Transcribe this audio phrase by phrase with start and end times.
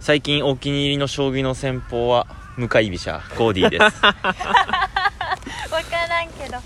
[0.00, 4.00] 最近お気に入りの将棋の戦法は向かい飛車コーディーです。
[4.00, 6.58] 分からんけど。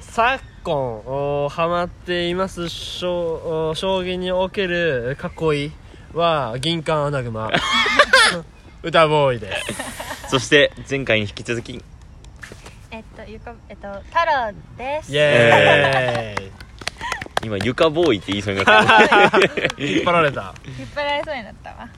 [0.00, 5.72] 昨今おハマっています将お将棋における囲い
[6.12, 7.50] は銀冠アナグマ
[8.82, 10.28] 歌ボーイです。
[10.28, 11.82] そして前回に引き続き。
[12.90, 15.10] えっとゆかえっと太郎です。
[15.10, 16.52] イエーイ
[17.42, 19.40] 今床ボーイって言いそうになって
[19.76, 20.54] る引っ張られた。
[20.78, 21.88] 引っ張られそうになったわ。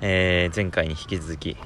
[0.00, 1.56] えー前回に引き続き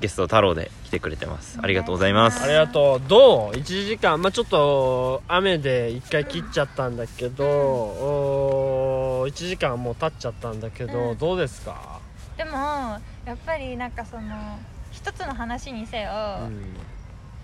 [0.00, 1.58] ゲスト太郎で来てくれてます。
[1.62, 2.42] ありがとうございます。
[2.44, 3.08] ありがとう。
[3.08, 4.20] どう？1時間。
[4.20, 11.18] まあちょっと雨で1回切っちゃったんだけど、お1時間もう経っちゃったんだけど、うん。
[11.18, 12.00] どうですか、
[12.36, 12.50] でも
[13.24, 14.58] やっぱりなんかその
[14.92, 16.10] 一つの話にせよ、
[16.42, 16.76] うん。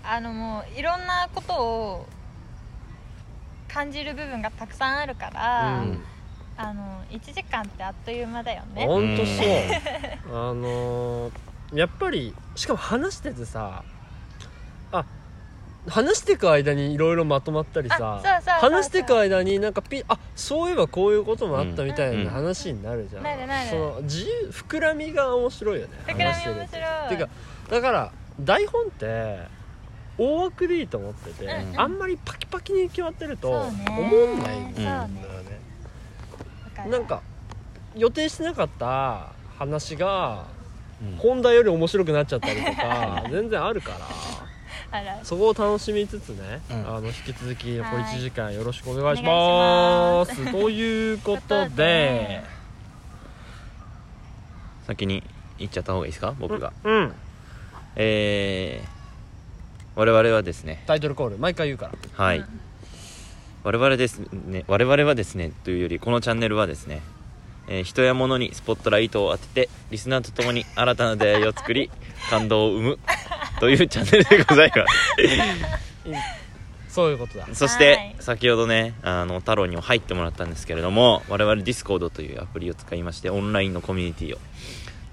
[0.05, 2.07] あのもういろんなことを
[3.73, 6.03] 感じる部分がたくさんあるから、うん。
[6.57, 8.85] あの1時間ってあっという間だよね。
[8.85, 9.47] ほんとそう。
[10.51, 11.33] あのー
[11.73, 13.85] やっぱりしかも話しててさ
[14.91, 15.05] あ
[15.89, 18.21] 話してく間にいろいろまとまったりさ
[18.61, 22.25] 話してく間になんかピあそういえばこういうこともあったみたいうん。
[22.25, 23.71] な話になるじゃん、なるなる。
[23.71, 27.09] その自由膨らみが面白いよね膨らみ面白い。
[27.09, 27.29] てか
[27.71, 29.39] だから台本って
[30.23, 33.85] 大枠でいいと思ってて、うんあんまりパキパキに決まってるとそうね。
[33.89, 35.15] 思んないんだよそうね。
[35.15, 35.21] ね
[36.65, 36.91] わかる。
[36.91, 37.23] なんか
[37.97, 40.45] 予定してなかった話が
[41.03, 41.17] うん。
[41.17, 43.99] 本題より面白くなっちゃったりとか 全然あるから
[45.23, 46.97] そこを楽しみつつね、うん。
[46.97, 50.27] あの引き続き残りはい1時間よろしくお願いしお願い。
[50.27, 52.45] しますということでで
[54.87, 55.23] 先に
[55.59, 56.35] 言っちゃった方がいいですか？
[56.39, 57.15] 僕が、うん。
[57.97, 59.00] えー、
[60.01, 60.83] 我々はですね。
[60.87, 62.25] タイトルコール毎回言うから。
[62.25, 62.61] はい、うん
[63.63, 67.03] 我々ですね我々はですねというよりこのチャンネルはですね、
[67.69, 71.91] えー人や物にスポットライトを当ててリスナーと共に新たな出会いを作り
[72.31, 72.99] 感動を生む
[73.61, 74.95] というチャンネルでございます。
[76.95, 77.47] そういうことだ。
[77.53, 78.17] そして、はい。
[78.21, 84.39] 先ほどねあの太郎にも入ってもらったんですけれども我々 Discord というアプリを使いましてオンラインのコミュニティを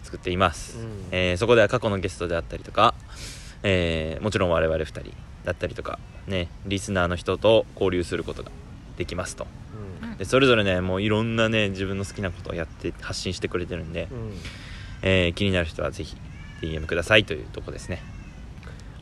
[0.03, 1.05] 作っています、うん。
[1.11, 2.95] えーそこでは過去のゲストであったりとか、
[3.69, 5.13] えーもちろん我々2人
[5.43, 8.51] だったりとかねリスナーの人と交流することが
[8.97, 9.45] できますと。
[10.01, 10.17] うん。
[10.17, 14.33] でそれぞれねもういろんなね自分の好きなことをやって発信してくれてるんで、うん。
[15.01, 16.15] えー気になる人はぜひ
[16.61, 18.01] DM くださいというとこですね。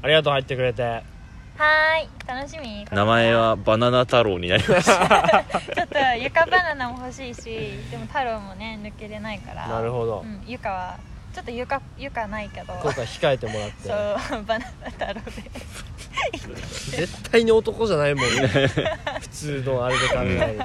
[0.02, 0.84] ありがとう入ってくれて。
[0.84, 2.10] はーい。
[2.28, 2.86] 楽しみ。
[2.92, 7.44] 名前はバナナ太郎になりました ちょっと床バナナも欲しいし
[7.92, 9.68] でも太郎もね抜けれないから。
[9.68, 10.22] なるほど。
[10.26, 11.00] うん、床は
[11.36, 12.74] ちょっと床床ないけど。
[12.82, 13.90] 今回控えてもらって。
[13.90, 13.94] そ
[14.38, 15.22] う バナナ太郎で。
[16.98, 18.48] 絶対に男じゃないもんね。
[19.20, 20.60] 普通のあれで考える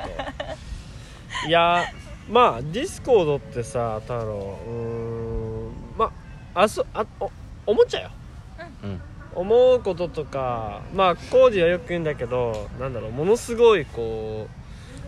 [1.42, 1.48] と。
[1.48, 1.84] いや
[2.28, 4.58] まあディスコードってさ太郎。
[4.64, 6.12] うーんま
[6.54, 7.32] ああそあお
[7.66, 8.10] 思っちゃうよ。
[8.84, 9.02] うん。
[9.34, 14.46] 思うこととかまあコーディはよく言うんだけどなんだろうものすごいこ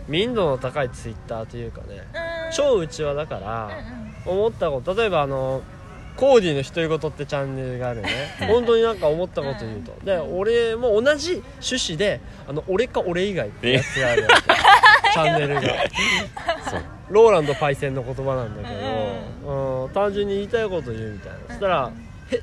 [0.07, 2.05] う民度の高いツイッターというかね。
[2.47, 2.51] うん。
[2.51, 5.61] 超うちわだから、うんうん思ったこと例えばあの
[6.15, 8.09] コーディの独り言ってチャンネルがあるね。
[8.47, 9.93] 本当になんか思ったこと言うと。
[10.03, 14.35] で俺も同じ趣旨であの俺か俺以外ってやつがあるわけ。
[15.13, 15.61] チャンネルが。
[16.69, 16.81] そう。
[17.09, 18.75] ローランドパイセンの言葉なんだけ
[19.45, 21.37] ど、うん、単純に言いたいこと言うみたいな。
[21.47, 21.91] そしたら
[22.31, 22.41] へ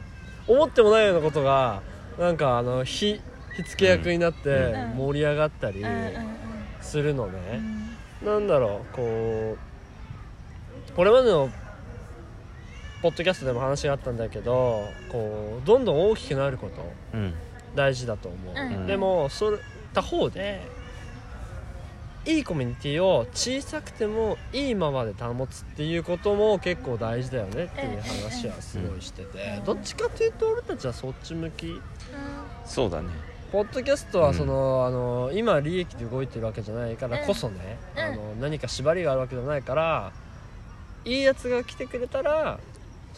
[0.49, 1.81] 思ってもないようなことが
[2.19, 3.21] なんかあの火
[3.57, 4.97] 火付け役になってうん。
[4.97, 5.85] 盛り上がったり
[6.81, 7.61] するのね、
[8.23, 8.27] うん。
[8.27, 11.51] なんだろうこうこれまでの
[13.03, 17.35] ポッドキャストでも話があったんだけどこうどんどん大きくなることうん。
[17.75, 18.87] 大事だと思う、うん。
[18.87, 19.59] でもそれ
[19.95, 20.61] 他方で
[22.27, 31.81] いいコミュニティを小さくてもいいままで保つっていうことも結構大事だよねっていう話はすごいしてて、うんどっちかというと俺たちはそっち向き？
[32.67, 33.09] そうだね。
[33.51, 38.01] ポッドキャストはその、あの今利益で動いてるわけじゃないからこそね、うん。
[38.01, 40.13] あの何か縛りがあるわけじゃないから
[41.05, 42.61] いいやつが来てくれたら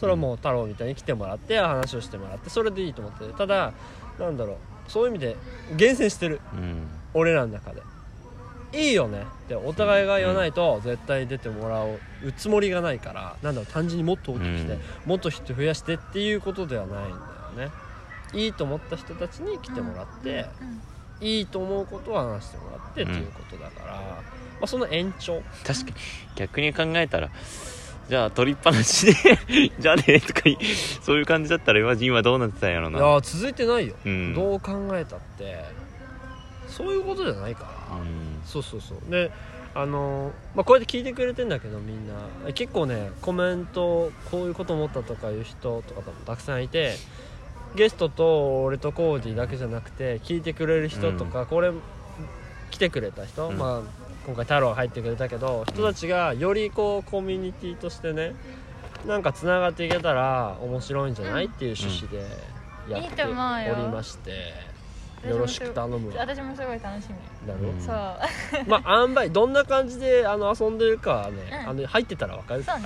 [0.03, 3.71] それはもう太郎みたいに来てもらって話をしてもらってそれでいいと思ってるただ
[4.19, 4.57] なんだろう
[4.89, 5.37] そういう意味で
[5.77, 6.41] 厳選してる。
[6.53, 6.87] うん。
[7.13, 7.81] 俺らの中で。
[8.73, 9.23] いいよね。
[9.45, 11.99] ってお互いが言わないと絶対出てもらう
[12.35, 14.79] つもりがないからなんだろう単純にもっと大きくして、うん。
[15.05, 17.11] もっと人増やしてっていうことではないん
[17.55, 17.71] だよね。
[18.33, 20.47] いいと思った人たちに来てもらって、
[21.21, 21.25] うん。
[21.25, 24.21] いいと思うことを話してもらってっていうことだから、ま
[24.63, 25.41] あ、その延長。
[25.65, 25.95] 確かに。
[26.35, 27.29] 逆に考えたら
[28.09, 29.13] じゃあ取りっぱなしで
[29.79, 30.57] じゃあねとかい
[31.01, 32.99] そういう感じだったら今どうなってたんやろな。
[32.99, 34.33] いやー続いてないよ、うん。
[34.33, 35.63] どう考えたって。
[36.67, 38.41] そういうことじゃないから、うん。
[38.45, 39.11] そうそうそう。
[39.11, 39.31] で
[39.75, 42.51] あの、まあ、こうやって聞いてくれてんだけどみんな。
[42.53, 46.95] 結構ねコメントこういうこと思ったとかいう人とかもたくさんいて
[47.75, 51.71] ゲストと俺とコーディだけじゃなくて聞いてくれる人とか、これ
[52.69, 53.57] 来てくれた人、うん。
[53.57, 58.33] まあ、今回太郎入ってくれたけど人たちがよりこうコミュニティとしてね
[59.05, 62.25] なんかつながっていけたら面白いんじゃない、っていう趣旨で
[62.89, 64.31] やいいっておと思うよりまして
[65.29, 65.37] よ。
[65.37, 67.47] ろしく頼む私もすごい楽しみ。
[67.47, 67.81] ろ、うん。
[67.81, 67.95] そう。
[68.67, 71.69] まあ塩梅どんな感じであの遊んでるかはね、うん。
[71.69, 72.79] あの入ってたらわかるから。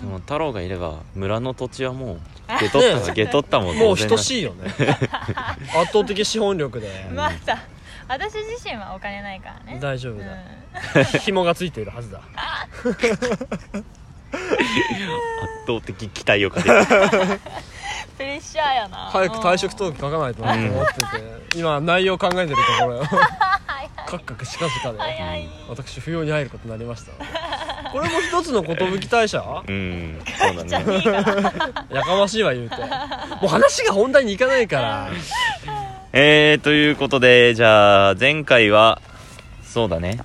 [0.00, 3.14] でも太郎がいれば村の土地はもう下取った ね。
[3.14, 4.72] 下取ったもんもう等いしいよね。
[5.76, 6.88] 圧倒的資本力で。
[7.14, 7.58] まだ
[8.10, 9.78] 私自身はお金ないからね。
[9.80, 10.18] 大丈夫うん。
[10.18, 12.20] だ、紐がついているはずだ。
[12.82, 12.98] 圧
[15.64, 16.86] 倒的期待をかけて。
[18.18, 18.96] プレッシャーやな。
[19.12, 20.94] 早く退職届書かないとなと思って
[21.52, 23.04] て、今内容考えてるところよ。
[24.06, 24.98] カクカクしかじかで。
[25.68, 27.12] 私不要に入ることになりました。
[27.92, 29.62] これも一つの寿大社？
[29.68, 31.04] うんそうだね。
[31.94, 32.76] やかましいわ言うて。
[32.76, 32.86] も
[33.44, 35.10] う話が本題にいかないから
[36.12, 39.00] えー、ということでじゃあ前回は
[39.62, 40.18] そうだね。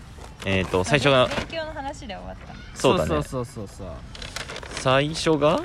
[0.45, 2.77] えっ、ー、と最初が勉強の話で終わった。
[2.77, 3.09] そうだね。
[3.09, 3.87] そうそうそうそう。
[4.79, 5.61] 最初が？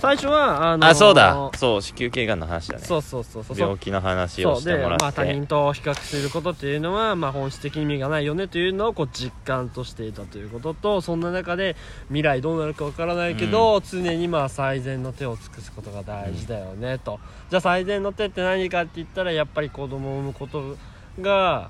[0.00, 1.50] 最初はあのーあそうだ。
[1.56, 2.84] そう子宮頸がんの話だね。
[2.86, 3.58] そうそうそうそう。
[3.58, 4.98] 病気の話をしてもらって。
[4.98, 11.76] でまあ、他人と比較することっていうのは、まあ、本質的に意味がないよねというのをこう実感としていたということとそんな中で
[12.08, 17.20] 未来どうなるかわからないけど、常にまあ最善の手を尽くすことが大事だよねと。
[17.50, 20.76] じゃあ最善の手って何かって言ったらやっぱり子供を産むこと
[21.20, 21.68] が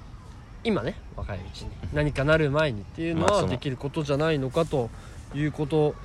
[0.63, 4.89] 今ね若いうちに何かなる前にっていうのはできることじゃないのかと
[5.35, 5.97] いうこと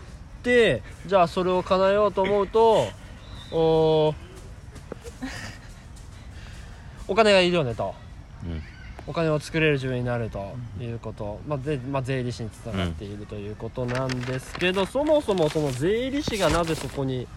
[0.45, 2.88] でじゃあそれを叶えようと思うと
[3.51, 4.15] おー
[7.07, 7.94] お金がいるよねと。
[8.44, 8.62] うん。
[9.07, 17.27] お金を作れる自分になるということ、まあでまあ、税理士につながっているということなんですけど、そもそもその税理士がなぜそこに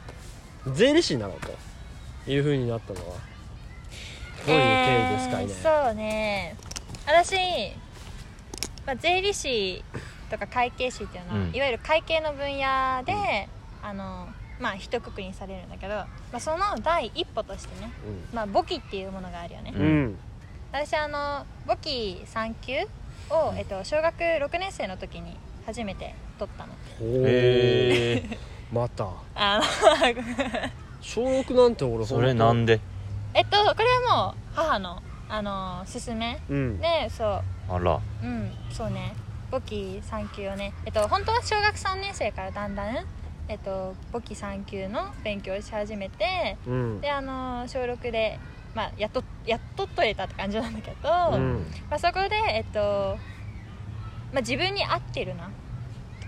[0.72, 1.40] 税理士になろう
[2.24, 3.16] というふうになったのは
[4.46, 6.56] どういう経緯ですかいね、えーそうね。
[7.06, 7.36] 私、
[8.86, 9.84] まあ、税理士
[10.28, 11.54] とか会計士っていうのは、うん。
[11.54, 13.48] いわゆる会計の分野で、
[13.82, 14.28] あの
[14.60, 17.90] まあ一括りにされるんだけど、まあ、その第一歩としてね、
[18.32, 20.18] まあ、簿記っていうものがあるよね、うん、うん
[20.72, 22.72] 私あの簿記3級
[23.30, 26.72] を、えっと、小学6年生の時に初めて取ったの。
[26.72, 28.38] へえ
[28.72, 29.08] また。
[29.34, 29.64] あの
[31.00, 32.82] 小6なんて俺それなんでで？
[33.34, 36.80] えっとこれはもう母のあの勧めうん。
[36.80, 37.72] でそう。
[37.72, 38.00] あら。
[38.22, 39.14] うんそうね
[39.50, 42.96] 簿記3級をねえっと本当は小学3年生からだんだん
[43.48, 47.00] えっと簿記3級の勉強をし始めてうん。
[47.00, 48.38] であの小6で
[48.74, 51.66] まあやっとやっと取れたって感じなんだけど、うん。
[51.90, 53.18] まあ、そこでえっと、
[54.32, 55.50] まあ、自分に合ってるな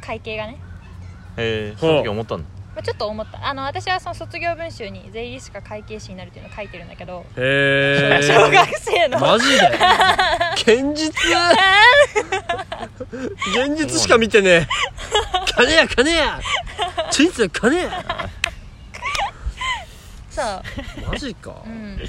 [0.00, 0.58] 会計がね、
[1.36, 3.46] へえその時思ったんだまあ、ちょっと思った。
[3.46, 9.18] あの私はその卒業文集に税理士か会計士になるっていうのを書いてるんだけど、へえ小学生の。
[9.18, 9.68] マジで？
[10.80, 11.12] 現実
[13.00, 14.66] 現実しか見てねえ。
[15.54, 16.40] 金や金や。
[17.10, 18.04] チーズ金や。
[20.30, 21.10] そう。
[21.10, 21.62] マジか。
[21.64, 22.06] うん、で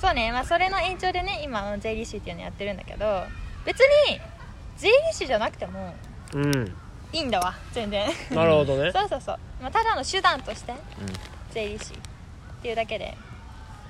[0.00, 3.22] そうね、まあ、それの延長でね今の税理士っていうのやってるんだけど
[3.64, 4.20] 別に
[4.76, 5.94] 税理士じゃなくても
[6.34, 6.74] うん。
[7.12, 7.54] いいんだわ。
[7.72, 8.08] 全然。
[8.30, 8.90] なるほどね。
[8.94, 10.72] そうそうそう、まあ、ただの手段として
[11.52, 11.96] 税理士っ
[12.62, 13.16] ていうだけで。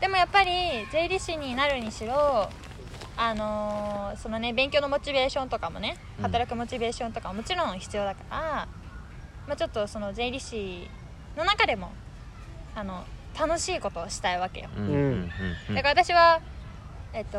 [0.01, 0.51] でもやっぱり
[0.91, 2.51] 税理士になるにしろ
[3.17, 6.25] あのーそのね勉強のモチベーションとかもねうん。
[6.25, 8.69] 働くモチベーションとかももちろん必要だから、
[9.47, 10.91] まあ、ちょっとその税理士
[11.37, 11.97] の中でも
[12.75, 13.07] あの
[13.39, 14.69] 楽しいことをしたいわけよ。
[14.77, 14.85] うん。
[14.87, 14.93] うん。
[14.93, 15.57] うん。
[15.69, 15.75] うん。
[15.75, 16.41] だから私は
[17.13, 17.39] えっと、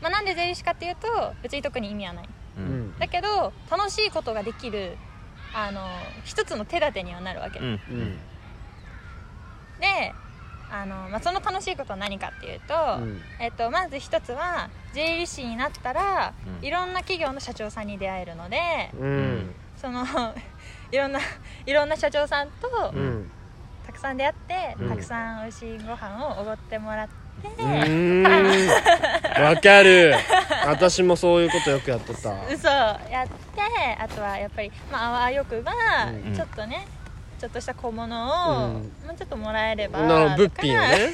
[0.00, 2.28] まあ、なんで税理士かっていうと別に特に意味はない。
[2.56, 2.64] うん。
[2.64, 4.98] うんだけど楽しいことができる
[5.52, 7.80] あの一つの手立てにはなるわけ、うん。
[7.88, 8.20] うん。
[9.78, 10.14] で
[10.74, 13.20] あの、まあ、その楽しいことは何かっていうと、うん。
[13.38, 16.66] えっと、まず一つは税理士になったら、うん。
[16.66, 18.58] いろんな企業の社長さんに出会えるので
[18.98, 19.54] うん。
[19.76, 20.04] その
[20.90, 21.20] いろんな
[21.66, 23.30] いろんな社長さんとうん。
[23.86, 24.88] たくさん出会って、うん。
[24.88, 27.14] たくさん美味しいご飯をおごってもらって、
[29.40, 30.14] わかる。
[30.66, 32.32] 私もそういうことよくやってた。
[32.50, 33.34] 嘘やって
[33.98, 35.72] あとはやっぱり、まあ、あわよくば、
[36.06, 36.34] うん。
[36.34, 36.86] ちょっとね
[37.44, 38.72] ちょっとした小物を、うん。
[38.72, 41.12] もうちょっともらえればなるほど物とか品をね。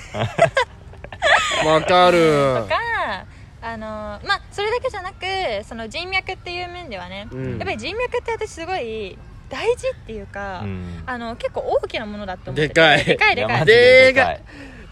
[1.66, 2.54] わかる。
[2.62, 3.26] とか
[3.62, 3.87] あの
[4.25, 5.25] まあそれだけじゃなく
[5.64, 7.50] その人脈っていう面ではね、うん。
[7.50, 9.18] やっぱり人脈って私すごい
[9.49, 11.02] 大事っていうか、うん。
[11.04, 12.68] あの結構大きなものだと思ってて。
[12.68, 13.04] でかい。
[13.04, 13.49] でかいでかい。
[13.49, 14.42] いやマジででかい。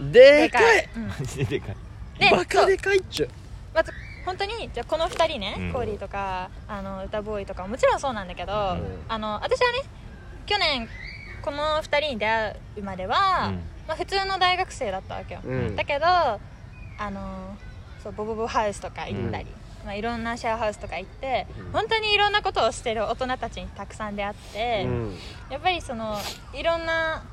[0.00, 0.88] でかい。
[0.96, 1.08] うん。
[1.08, 1.76] マジででかい。
[2.18, 3.28] でバカでかいっちゅ
[3.72, 3.92] まず
[4.26, 5.72] 本当にじゃあこの2人ね、うん。
[5.72, 8.82] コーリーとかあの歌ボーイとかももちろんそうなんだけど、ん。
[9.08, 9.84] あの私はね
[10.48, 10.88] 去年
[11.48, 13.54] この2人に出会うまでは、うん。
[13.88, 15.76] まあ、普通の大学生だったわけよ、うん。
[15.76, 16.40] だけどあ
[17.10, 17.56] の
[18.02, 19.46] そうボボボハウスとか行ったり、
[19.80, 19.86] うん。
[19.86, 21.72] まあ、いろんなシェアハウスとか行って、うん。
[21.72, 25.16] 本当にいろんなことをしてる大人たちにたくさん出会って、うん。
[25.48, 26.18] やっぱりその
[26.52, 27.24] いろんな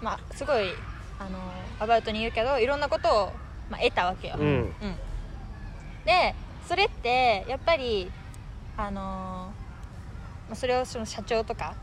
[0.00, 0.68] まあすごい
[1.18, 1.40] あの
[1.80, 3.32] アバウトに言うけどいろんなことを、
[3.68, 4.46] まあ、得たわけよ、うん。
[4.46, 4.74] うん。
[6.04, 6.36] で
[6.68, 8.12] それってやっぱり
[8.76, 11.74] あのーまあそれをその社長とか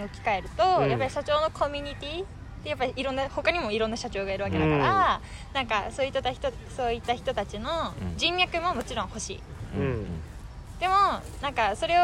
[0.00, 0.90] に置き換えると、うん。
[0.90, 2.26] やっぱり社長のコミュニティっ
[2.62, 5.20] てやっぱりいろんな他にもいろんな社長がいるわけだから、
[5.52, 8.16] なんかそういった人そういった人たちのうん。
[8.16, 9.44] 人脈ももちろん欲しい。
[9.76, 9.80] うん。
[9.80, 10.22] うん。
[10.78, 10.94] でも
[11.42, 12.02] なんかそれを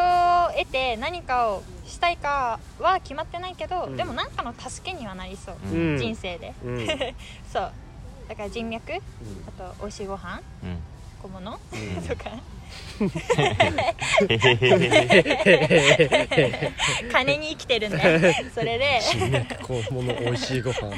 [0.57, 3.97] 得て何かをしたいかは決まってないけど、うん。
[3.97, 5.91] でも何かの助けにはなりそう、うん。
[5.93, 6.87] うん人生で、うん。
[7.45, 7.75] そう。
[8.29, 8.93] だから人脈
[9.47, 10.85] あと美味しいご飯うん。
[11.19, 11.57] 小物、ん。
[12.07, 12.31] とか
[17.13, 19.01] 金に生きてるんでそれで。
[19.01, 20.91] 新肉こうもの美味しいご飯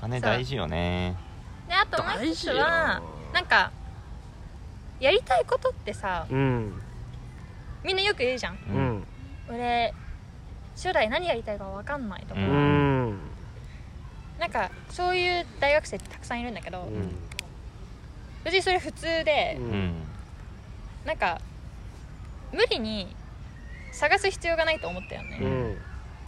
[0.00, 1.16] 金大事よね。
[1.68, 3.00] であともう一つは
[3.32, 3.70] なんか
[4.98, 6.82] やりたいことってさうん
[7.84, 8.54] みんなよく言うじゃん。
[8.54, 8.98] ううん。
[8.98, 9.06] ん
[9.48, 9.94] 俺
[10.76, 13.18] 将来何やりたいか分かんないとか、ううん。
[14.38, 17.16] なんかそういう大学生ってたくさんいるんだけど、うん
[18.44, 19.70] 別にそれ普通で、ううん。
[19.88, 19.94] ん
[21.04, 21.40] なんか
[22.52, 23.14] 無理に
[23.92, 25.78] 探す必要がないと思ったよね、うん。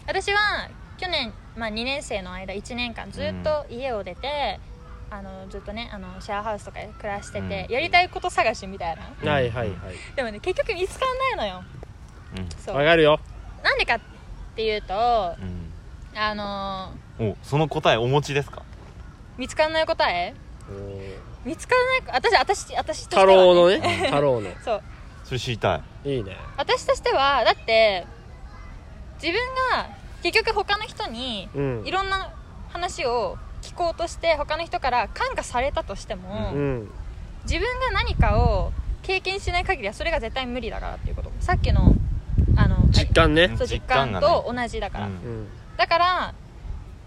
[0.07, 4.61] 私は去年、まあ、2年生の間1年間ずっと家を出て、
[5.11, 7.73] あのずっとねあのシェアハウスとかで暮らしてて、うん。
[7.73, 9.03] やりたいこと探しみたいな。
[9.31, 9.77] はいはいはい。
[10.17, 11.65] でもね結局見つかんないのよ。
[12.39, 12.49] うん。
[12.59, 12.77] そう。
[12.77, 13.21] わかるよ。
[13.63, 14.01] なんでかっ
[14.57, 16.19] ていうとうん。
[16.19, 18.63] あのおその答えお持ちですか？
[19.39, 20.35] 見つかんない答え？
[20.69, 23.81] うん見つからない私私私としては、太郎のね。
[24.07, 24.51] 太郎の。
[24.65, 24.83] そう。
[25.25, 26.17] それ知りたい。
[26.17, 28.05] いいね私としてはだって
[29.23, 29.35] 自分
[29.73, 29.89] が
[30.23, 31.83] 結局他の人にうん。
[31.87, 32.31] いろんな
[32.71, 36.91] 話を聞こうとして他の人から感化されたとしても、うん。
[37.45, 38.73] 自分が何かを
[39.03, 41.93] 経験しない限りはそれが絶対無理だからっていうことさっきの
[42.57, 43.49] あの実感ね。
[43.57, 45.49] そう実実感感がねと同じだから、うんうん。
[45.77, 46.35] だから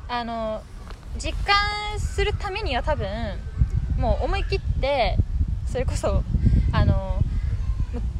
[0.07, 0.61] あの
[1.17, 3.07] 実感するためには多分
[3.97, 5.17] もう思い切って
[5.65, 6.23] それこそ
[6.71, 7.19] あの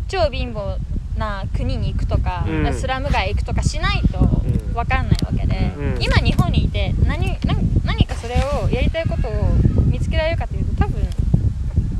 [0.07, 0.77] 超貧乏
[1.17, 2.73] な国に行くとか、うん。
[2.73, 4.73] スラム街行くとかしないとん。
[4.73, 6.03] 分かんないわけで、うん。
[6.03, 9.53] 今日本にいて何何何かそれをやりたいことを
[9.85, 11.01] 見つけられるかというと多分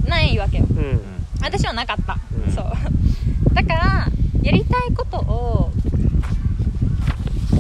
[0.07, 0.65] ないわけよ。
[0.69, 1.01] うん。
[1.41, 2.51] 私はなかった、うん。
[2.51, 2.65] そう。
[3.53, 4.07] だから
[4.41, 5.71] やりたいことを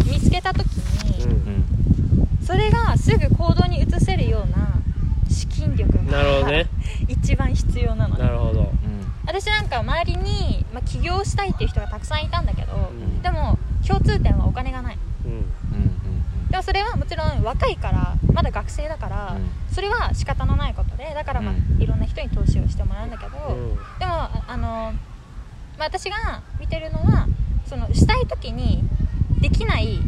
[0.05, 1.25] 見つけた時に、
[2.45, 4.81] それがすぐ行動に移せるような
[5.35, 6.67] 資金力なるほどがね。
[7.09, 8.61] 一番必要なのなるほど。
[8.61, 9.13] うん。
[9.27, 13.21] 私なんか周りに、まあ、起業したいっていう人がたくさんいたんだけど、ん。
[13.21, 14.97] でも共通点はお金がない。
[15.25, 15.31] うん。
[15.31, 15.51] うん
[16.49, 19.35] でもそれはもちろん若いからまだ学生だから、
[19.73, 21.81] それは仕方のないことでだからまあ、うん。
[21.81, 23.75] いろんな人に投資をしてもらうんだけど、うん。
[23.99, 24.93] でもああの、
[25.77, 27.27] まあ、私が見てるのは
[27.65, 28.83] そのしたい時に
[29.41, 29.99] できない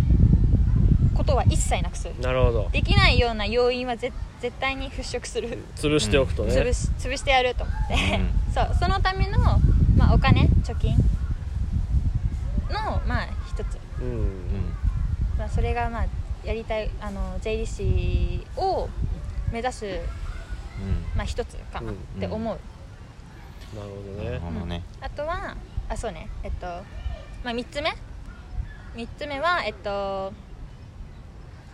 [1.17, 2.69] ことは一切なくすなるほど。
[2.71, 6.53] できないような要因はぜ絶対に払拭する、潰しておくとね。
[6.53, 7.97] 潰し潰してやると思って、う
[8.53, 9.39] そうそのための、
[9.97, 10.95] まあ、お金貯金
[12.69, 14.07] のまあ一つ、うん。
[14.07, 14.75] うん
[15.39, 16.05] まあ、それがまあ
[16.43, 18.87] やりたいあの税理士を
[19.51, 19.99] 目指す、うん。
[21.15, 22.59] まあ、一つかなって思う、
[23.75, 24.83] なるほどなるねほどね。
[25.01, 25.55] あとは
[25.89, 26.29] あそうね。
[26.43, 26.67] えっと、
[27.43, 27.95] まあ、3つ目。
[28.95, 30.31] 3つ目はえっと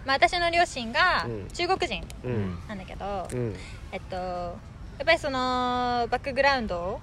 [0.06, 1.48] まあ私の両親がうん。
[1.54, 2.36] 中国人ううん。
[2.36, 3.56] んなんだけど、うん。
[3.92, 4.60] えっとや
[5.04, 7.02] っぱりそのバックグラウンドを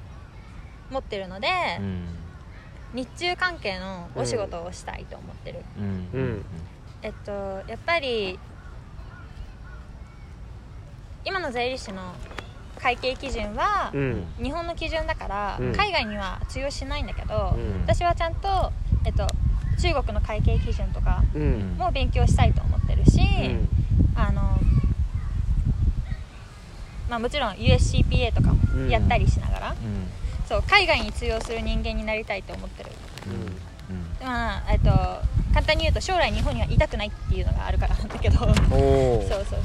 [0.90, 2.16] 持ってるので、うん。
[2.92, 5.84] 日中関係のお仕事をしたいと思ってる、うん。
[5.84, 6.44] うん。
[7.02, 7.32] えっと
[7.66, 8.38] やっぱり
[11.24, 12.14] 今の税理士の
[12.78, 14.34] 会計基準はうん。
[14.42, 15.72] 日本の基準だから、うん。
[15.72, 17.82] 海外には通用しないんだけど、うん。
[17.82, 18.72] 私はちゃんと、
[19.04, 19.34] えっと、
[19.80, 21.76] 中国の会計基準とかうん。
[21.78, 23.68] も勉強したいと思ってるし、うん。
[24.14, 24.42] あの
[27.08, 29.76] まあ、もちろん USCPA とかもやったりしながら、うん。
[30.46, 32.90] そう海外に通用する人間になりたいと思ってる。
[33.26, 34.18] うん。
[34.18, 34.90] でまあえっと
[35.52, 38.38] 簡単に言うと将来日本にはいたくないっていうのがあるからなんだけど。
[38.38, 39.58] そうそうそう。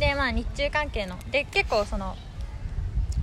[0.00, 2.16] でまあ日中関係ので結構その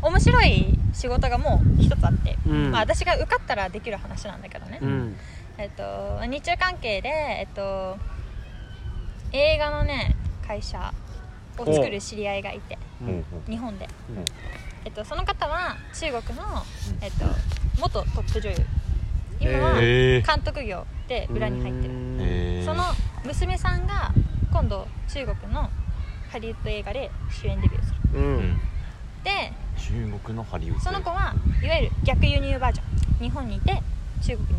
[0.01, 2.71] 面白い仕事がもう一つあって、うん。
[2.71, 5.17] まあ、私が受かったらできる話なんだけどね、うん。
[5.57, 7.97] えっと日中関係でえっと
[9.31, 10.15] 映画のね
[10.47, 10.93] 会社
[11.57, 13.03] を作る知り合いがいてう。
[13.05, 14.25] ん日本で、うん。
[14.85, 16.43] えっと、その方は中国の、
[17.01, 17.25] えっと、
[17.81, 18.55] 元トップ女優。
[19.41, 22.83] 今は監督業で裏に入ってる、へえその
[23.23, 24.13] 娘さんが
[24.51, 25.69] 今度中国の
[26.29, 28.19] ハリウッド映画で主演デビューする。
[28.19, 28.59] ううんん。
[29.23, 29.53] で
[29.89, 30.79] 中国のハリウッド。
[30.79, 32.83] その子はいわゆる逆輸入バージョ
[33.23, 33.25] ン。
[33.25, 33.81] 日本にいて
[34.21, 34.55] 中国に、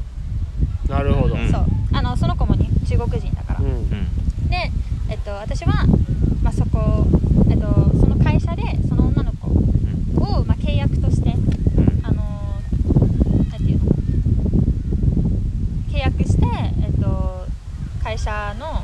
[0.88, 1.34] なるほど。
[1.36, 1.50] うん。
[1.50, 1.64] そう。
[1.92, 3.66] あのその子もに中国人だから、うん。
[3.66, 3.88] うん
[4.50, 4.56] で、
[5.08, 5.86] えっと、私は、
[6.42, 7.06] まあ、そこ、
[7.48, 7.66] えっと、
[8.00, 13.92] その会社でその女の子を、まあ、契約としてうんあのーなんていうの
[15.88, 16.44] 契約して、
[16.82, 17.46] えっと、
[18.02, 18.82] 会社の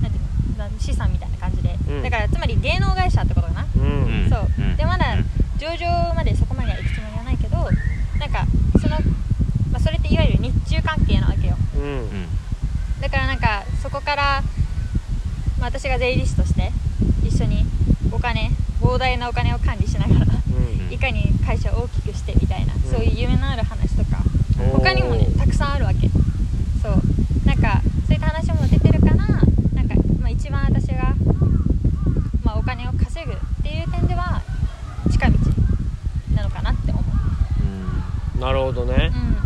[0.00, 5.26] なんていうのなん資産みたいな感じで、うんだからつまり芸能会社ってことかな、うんうんそう、うんでまだうん
[5.58, 8.46] 上場までそこまでは行くつもりはないけどなんか
[8.80, 8.96] その、
[9.70, 12.10] まあ、それっていわゆる日中関係なわけようんうん
[13.00, 14.42] だからなんかそこから、
[15.58, 16.70] まあ、私が税理士として
[17.26, 17.64] 一緒に
[18.12, 18.50] お金
[18.80, 20.92] 膨大なお金を管理しながらうん。
[20.92, 24.22] いかに会社を大きくしてみたいな、そういう夢のある話とか
[24.72, 26.08] 他にもねたくさんあるわけ。
[26.82, 26.92] そう。
[27.46, 31.14] なんかそういった話も出てるからなんか、まあ、一番私が、
[32.42, 34.42] まあ、お金を稼ぐっていう点では
[35.10, 35.38] 近道
[36.34, 38.40] なのかなって思う。
[38.40, 39.12] なるほどね。
[39.14, 39.36] うん。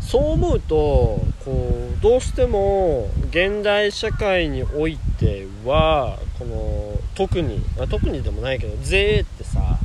[0.00, 9.78] そう思うとこうどうしても現代社会においてはこの特にあ特にでもないけど税ってさ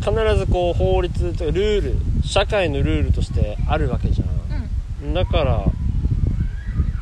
[0.00, 4.24] 必ずこう法律とかルール社会のルールとしてあるわけじゃ
[5.02, 5.10] うん。
[5.10, 5.64] んだから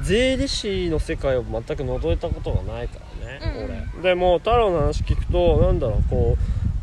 [0.03, 3.65] 税理士の世界を全く覗いたことがないからね、うんうん。
[4.01, 4.03] 俺。
[4.03, 6.37] でも太郎の話聞くとなんだろうこ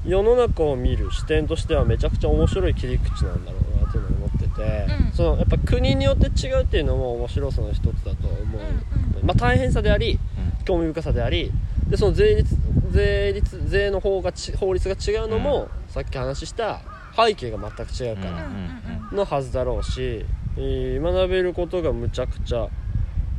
[0.05, 3.54] う世の中を見る視点としてはめちゃくちゃ面白い切り口なんだろ
[5.15, 8.61] そのやっぱ国によって違うっていうのも面白さの一つだと思う、
[9.21, 10.19] うんまあ、大変さであり
[10.65, 11.51] 興味深さであり
[11.87, 12.57] でその税率
[12.91, 16.81] 税率税の方がち法律が違うのも、さっき話した
[17.15, 18.45] 背景が全く違うかうんうんら
[19.11, 19.17] うん。
[19.17, 20.25] のはずだろうし、
[20.57, 22.69] えー学べることがむちゃくちゃ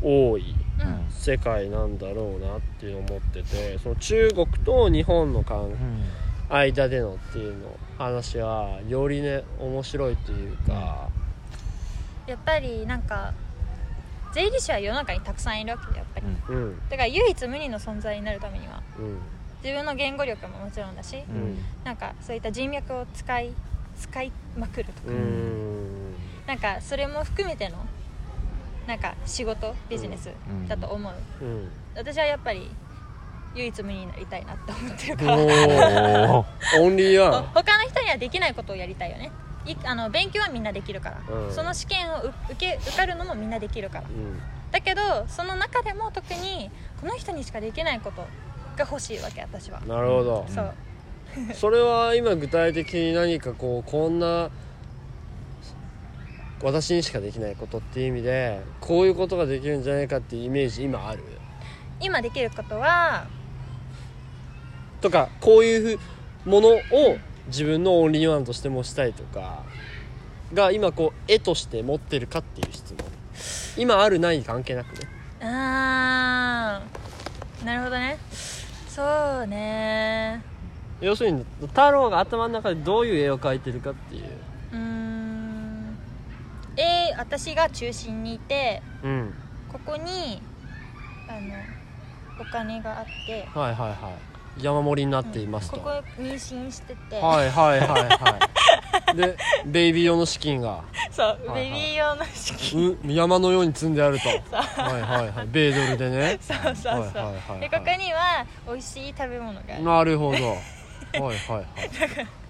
[0.02, 0.88] 多いうん。
[0.88, 5.74] うん世界なんだろうなっていう思っててその中国と日本の関
[6.48, 11.08] 間でのっていうの話はよりね面白いっていうか、
[12.26, 13.32] やっぱりなんか
[14.32, 16.26] 税理士は世の中にたくさんいるわけでやっぱり。
[16.26, 16.56] うん。
[16.56, 16.78] うん。
[16.90, 19.18] だから唯一無二の存在になるためにはうん。
[19.62, 21.58] 自分の言語力ももちろんだし、うん。
[21.84, 23.54] なんかそういった人脈を使い
[23.98, 26.14] 使いまくるとか、うん。
[26.46, 27.86] なんかそれも含めての
[28.86, 30.68] なんか仕事ビジネスうん。
[30.68, 31.70] だと思う、うん。
[31.94, 32.70] 私はやっぱり
[33.54, 35.36] 唯一無二になりたいなって思ってるから。
[35.38, 36.44] おー。
[36.82, 39.30] オンリーワン他の人にはできないことをやりたいよね
[39.66, 41.52] いあの勉強はみんなできるから、うん。
[41.52, 44.04] その試験をう受け受かるのもみんなできるから。
[44.08, 44.40] うん。
[44.70, 48.22] だけどその中でも特にこの人にしかできないこと
[48.76, 50.74] が欲しいわけ私は、なるほど、そう。
[51.54, 54.50] それは今具体的に何かこうこんな
[56.62, 61.22] 私にしかできないことっていう意味でこういうことができるんじゃないかっていうイメージ今ある？
[62.00, 63.26] 今できることは
[65.00, 66.80] とかこういうふものを
[67.48, 69.62] 自分のオンリーワンとしてもしたいとか
[70.52, 72.98] が今こう絵として持ってるかっていう質問。
[73.76, 75.08] 今あるない関係なくね。
[75.40, 78.18] あーなるほどね。
[78.88, 80.42] そうね。
[81.00, 84.24] 要するに太郎が頭の中でどういう絵を描いてるかっていう。
[84.72, 85.98] うーん。
[86.76, 89.34] えー私が中心にいてうん。
[89.72, 90.40] ここに
[91.28, 91.40] あの
[92.40, 98.38] お金があってはいはいはい山盛りになっていますと、ここ妊娠してて、はいはいはいは
[99.12, 99.16] い。
[99.16, 100.80] で ベイビー用の資金が。
[101.10, 101.70] そう、はいはい。
[101.70, 102.98] ベビー用の資金。
[103.04, 104.28] う山のように積んであると。
[104.28, 105.46] はいはいはい。
[105.48, 106.38] 米ドルでね。
[106.40, 107.60] そうそうそう、はいはいはいはい。
[107.60, 109.82] でここには美味しい食べ物がある。
[109.82, 110.36] なるほど。
[111.16, 111.66] はいはいはい。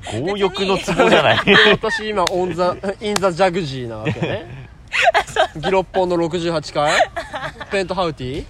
[0.03, 1.45] 強欲のツボじゃない。
[1.45, 4.67] で 私今 on the in the jacuzzi なわけね。
[5.57, 6.93] ギロッポンの68階
[7.71, 8.47] ペントハウティ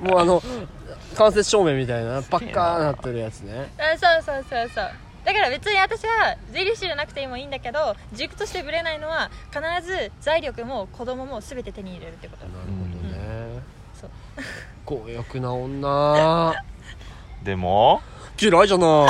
[0.00, 0.42] もうあの
[1.14, 3.72] 間接照明みたいなパッカーなってるやつね。
[3.78, 4.90] あそうそうそうそう。
[5.24, 12.44] だから別に私は税理士じゃなくてもいいんだけど軸としてぶれないのは必ず財力も子供も全て手に入れるってこと。
[12.46, 13.62] なるほどね。
[13.94, 14.10] そう。
[14.84, 16.54] 強欲な女。
[17.44, 18.02] でも？
[18.40, 19.06] 嫌いじゃな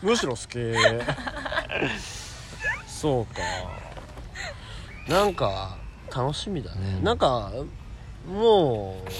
[0.00, 0.02] い。
[0.02, 0.58] むしろ好き。
[2.86, 3.40] そうか。
[5.08, 5.76] なんか
[6.14, 7.04] 楽しみだね、うん。
[7.04, 7.50] なんか
[8.28, 9.10] もう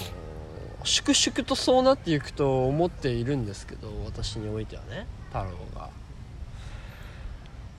[0.85, 5.91] 粛々とそうなっていくと思っているんですけど私においてはね太郎が。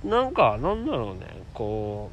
[0.04, 2.10] なんかなんだろうねこ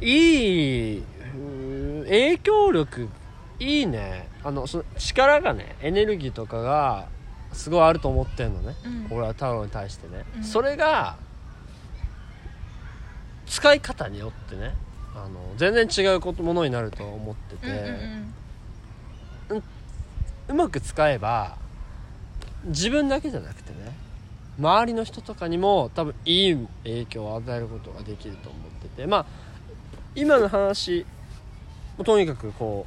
[0.00, 1.02] いいう
[1.36, 3.08] ん影響力
[3.58, 4.28] いいね。
[4.44, 7.08] あのその力がねエネルギーとかが
[7.52, 8.76] すごいあると思ってんのね、
[9.10, 9.16] うん。
[9.16, 10.44] 俺は太郎に対してね、うん。
[10.44, 11.16] それが
[13.46, 14.74] 使い方によってね
[15.24, 17.74] あの全然違うことものになると思ってて、うん
[19.56, 19.62] うん
[20.48, 21.56] うまく使えば
[22.64, 23.94] 自分だけじゃなくてね
[24.58, 29.26] 周りの人とかにも多分いい影響を与えることができると思っててまあ
[30.14, 31.06] 今の話
[32.04, 32.86] とにかくこ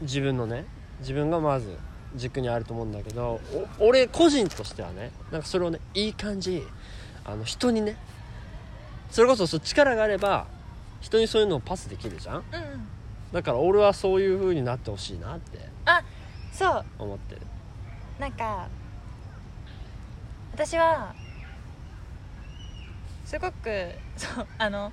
[0.00, 0.64] う自分のね
[1.00, 1.76] 自分がまず
[2.16, 3.40] 軸にあると思うんだけど
[3.78, 6.66] お俺個人としてはねなんかそれをねいい感じ
[7.24, 7.96] あの人にね
[9.10, 10.46] それこそそう力があれば
[11.00, 12.44] 人にそういうのをパスできるじゃん？
[12.52, 12.72] うんうん。
[12.72, 12.88] うん
[13.30, 16.02] だから俺はそういう風になってほしいなってあ
[16.50, 16.84] そう。
[16.98, 17.42] 思ってる。
[18.18, 18.68] なんか
[20.54, 21.14] 私は
[23.26, 24.90] すごくそうあの、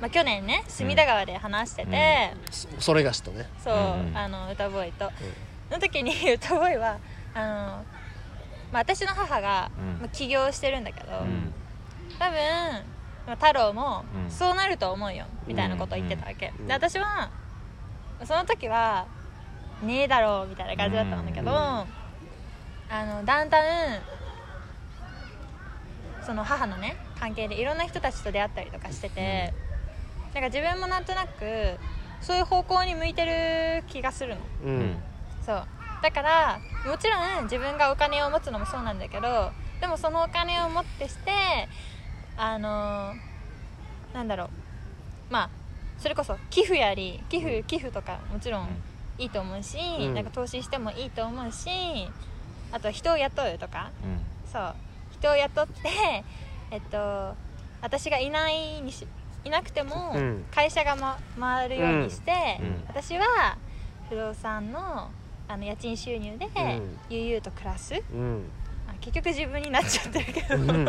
[0.00, 3.48] まあ、去年ね隅田川で話してて、そそれがしとね。
[3.64, 4.16] そう、うんうん。
[4.16, 5.10] あの歌ボーイと、
[5.72, 6.98] の時に 歌ボーイは
[7.34, 7.44] あの、
[8.70, 9.98] まあ、私の母が、うん。
[9.98, 11.52] まあ、起業してるんだけど、うん。
[12.20, 12.82] 多分、まあ、
[13.34, 14.30] 太郎もうん。
[14.30, 17.30] そうなると思うよ、みたいなことを言ってたわけ、うんで私は
[18.24, 19.06] その時は
[19.82, 21.84] ねえだろうみたいな感じだったんだけど、うんあ
[23.04, 23.60] のだんだ
[23.98, 24.00] ん
[26.24, 29.52] その母のね関係でいろんな人たちと出会ったりとかしてて、
[30.34, 31.78] なんか自分もなんとなく
[32.20, 34.40] そういう方向に向いてる気がするの。
[34.64, 34.80] ううん。
[34.92, 34.96] ん
[35.44, 35.66] そう。
[36.02, 41.32] だからもちろん自分がお金を持つのもそうなんだけどでもそのお金をもってして
[42.38, 43.14] あの
[44.12, 44.48] なんだろう。
[45.30, 45.50] まあ
[45.98, 48.68] それこそ寄付やり寄付寄付とかもちろん
[49.18, 50.14] いいと思うし、うん。
[50.14, 51.68] なんか投資してもいいと思うし
[52.72, 53.90] あと人を雇うとか。
[54.52, 54.74] そう。
[55.12, 55.88] 人を雇って
[56.70, 57.34] えっと
[57.80, 59.06] 私がいないにし
[59.44, 60.44] いなくてもうん。
[60.50, 62.84] 会社が、ま、回るようにして、うん。
[62.88, 63.56] 私は
[64.08, 65.10] 不動産の
[65.48, 66.98] あの家賃収入でうん。
[67.08, 67.94] 悠々と暮らす、
[69.00, 70.86] 結局自分になっちゃってるけど、うん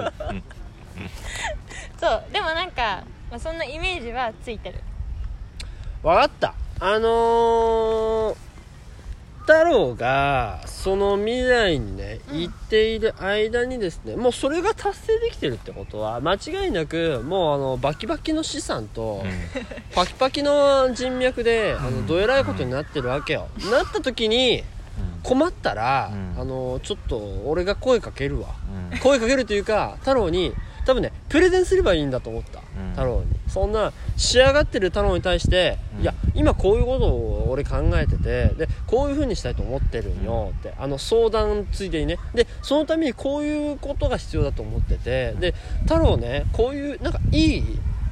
[1.99, 4.79] そうでもなんか、まあ、そんなイメージはついてる。
[6.03, 6.53] 分かった。
[6.79, 8.35] あのー、
[9.41, 12.41] 太郎がその未来にねうん。
[12.41, 19.23] 行っている間にですね、もうそれが達成できてるってことは間違いなくもうあのバキバキの資産と、
[19.95, 24.63] パキパキの人脈であのどえらいことになってるわけよ、なった時に
[25.23, 26.41] 困ったら、うん。
[26.41, 28.49] あのちょっと俺が声かけるわ。
[28.91, 28.99] うん。
[28.99, 30.53] 声かけるというか太郎に
[30.87, 32.91] 多分ねプレゼンすればいいんだと思った、うん。
[32.91, 33.27] 太郎に。
[33.47, 36.01] そんな仕上がってる太郎に対して、うん。
[36.01, 42.17] いや今こういうことを俺考えててでこういう風にしたいと思ってるんよって、あの相談ついでにね。
[42.33, 47.63] でそのためにこういうことが必要だと思っててで太郎ねこういうなんかいい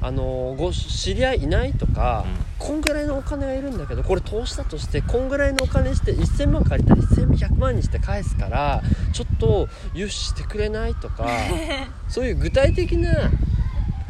[0.02, 2.26] あのご知り合いいないとか、
[2.58, 8.82] こんぐらいのお金がいるんだけどこれ投資だとしてこんぐらいのお金して1000万借りたら1100万にして返すから
[9.14, 11.28] ちょっと融資してくれないとか
[12.08, 13.10] そういう具体的な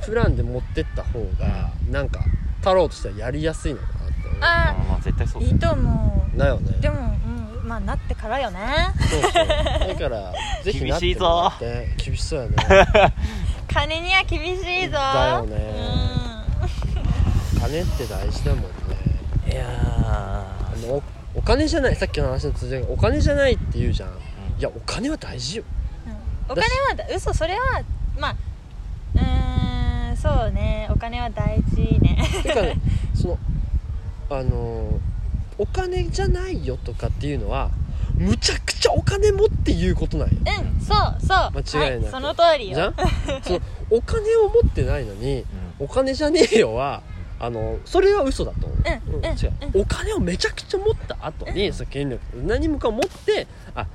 [0.06, 2.24] プランで持ってった方がなんか
[2.60, 4.40] 太郎としてはやりやすいのかなって思う。
[4.42, 6.38] ああまあ絶対そういいと思う。
[6.38, 6.78] だよね。
[6.80, 7.16] でも、
[7.62, 8.60] うん、まあなってからよね。
[9.00, 9.32] そうそう。
[9.32, 12.56] だから ぜひなってもらって厳しそうやね。
[13.72, 14.94] 金には厳しいぞ。
[14.94, 15.56] だよね。
[16.22, 16.25] う
[17.68, 18.70] 金って大事だもんね。
[19.52, 21.04] いやあのお
[21.36, 24.10] お金じゃないさっきの話の続きでお金じゃないって言うじゃん。
[24.10, 25.64] いやお金は大事よ。
[26.06, 26.16] んうん。
[26.52, 27.84] お金はだ嘘それは
[28.20, 28.36] まあ
[29.16, 30.88] うーんそうね。
[30.92, 32.18] お金は大事ね。
[32.44, 32.78] てかね
[33.20, 33.40] その
[34.30, 35.00] あの
[35.58, 37.72] お金じゃないよとかっていうのは
[38.16, 40.38] むちゃくちゃお金持って言うことなんよ。
[40.40, 41.52] うんそうそう。
[41.64, 42.04] 間違いなく。
[42.04, 42.76] はい、その通りよ。
[42.76, 42.96] じゃん？
[43.44, 45.46] その お金を持ってないのに
[45.80, 47.02] お金じゃねえよは
[47.40, 53.88] あのそれは嘘だと思う、うんうん違う、お金をめちゃくちゃ持った後に、その権力何もか持ってあ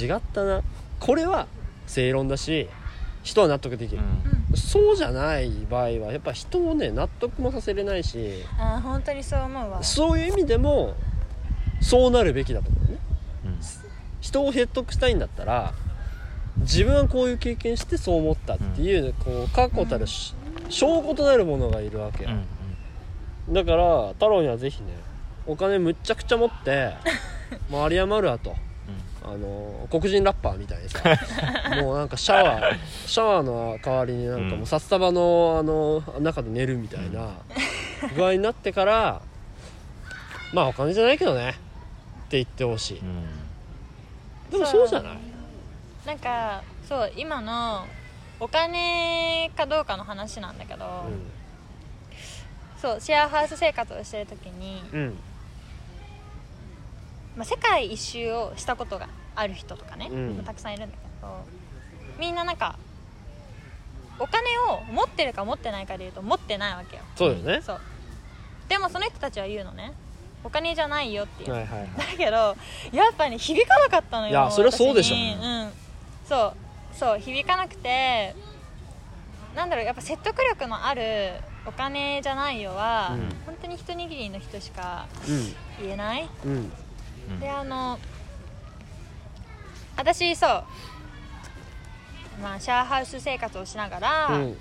[0.00, 0.62] 違ったな。
[1.00, 1.46] これは
[1.86, 2.68] 正論だし
[3.22, 4.02] 人は納得できる、
[4.54, 9.82] そうじゃない場合はやっぱ人をね納得もさせれないしあー本当にそう思うわ。
[9.82, 10.94] そういう意味でも
[11.80, 12.98] そうなるべきだと思うね。
[14.20, 15.74] 人を説得したいんだったら
[16.58, 20.34] 自分はこういう経験してそう思ったっていう、こう確固たるし、
[20.68, 22.30] 証拠となるものがいるわけよ、
[23.50, 24.88] だから太郎にはぜひね
[25.46, 26.94] お金むっちゃくちゃ持って
[27.70, 28.54] 周り余るわと。
[29.26, 31.00] あの黒人ラッパーみたいにさ
[31.80, 37.30] もうなんかシャワーシャワーの代わりになんかもう札束のあの中で寝るみたいな
[38.14, 39.22] 具合になってから
[40.52, 41.52] まあお金じゃないけどねっ
[42.28, 43.02] て言ってほしい。
[44.52, 45.18] でもそうじゃない？
[46.06, 47.86] なんかそう今の
[48.40, 51.04] お金かどうかの話なんだけど、
[52.80, 55.18] そうシェアハウス生活をしてる時に、うん。
[57.36, 60.10] まあ、世界一周をしたことがある人とかね、
[60.44, 61.44] たくさんいるんだけど
[62.18, 62.78] みんななんか
[64.20, 67.02] お金を持ってるか持ってないかでいうと持ってないわけよ。
[67.16, 67.62] そうだよね。
[67.62, 67.80] そう。
[68.68, 69.92] でもその人たちは言うのね。
[70.44, 71.88] お金じゃないよっていう、はいはいはい。
[71.96, 72.36] だけど
[72.92, 75.14] やっぱり響かなかったのよいやそりゃそうでしょ。
[75.16, 75.34] 私に。
[75.34, 75.72] うん。
[76.28, 76.56] そう
[76.98, 78.34] そう響かなくて
[79.54, 81.32] なんだろうやっぱ説得力のある
[81.66, 83.20] お金じゃないよは、うん。
[83.46, 85.84] 本当に一握りの人しかうん。
[85.84, 86.28] 言えない。
[86.44, 86.72] うん。
[87.30, 87.40] うん。
[87.40, 87.98] であの
[89.96, 90.64] 私そう
[92.42, 94.56] まあシェアハウス生活をしながら、うん。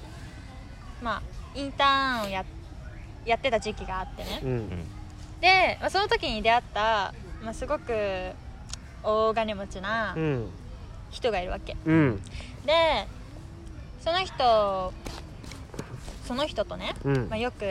[1.02, 1.22] まあ
[1.56, 2.46] インターンをや
[3.26, 4.42] やってた時期があってね。
[4.44, 4.70] うん。
[5.42, 8.32] で、まあ、その時に出会った、まあ、すごく
[9.04, 10.50] 大金持ちなうん
[11.14, 11.78] 人がいるわけ。
[11.86, 12.22] うん。
[12.66, 13.08] で
[14.02, 14.94] その人
[16.28, 17.30] その人とね、うん。
[17.30, 17.66] まあ、よく、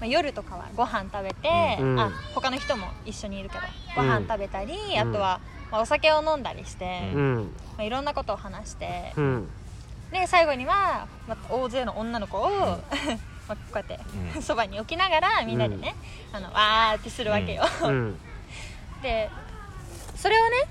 [0.00, 3.62] まあ、夜とかはご飯食べて、うんあ他の人も一緒にいるけど
[3.96, 4.08] ごうん。
[4.08, 5.00] 飯食べたり、ん。
[5.00, 7.42] あとは、まあ、お酒を飲んだりして、ま
[7.78, 9.48] あ、いろんなことを話してうん。
[10.12, 12.48] で最後には、まあ、大勢の女の子を、
[13.48, 13.98] まあこうやって
[14.34, 14.42] うん。
[14.42, 15.94] そばに置きながらみんなでね、
[16.32, 18.18] あのわーってするわけよ、うん。
[19.02, 19.30] で
[20.16, 20.68] それをね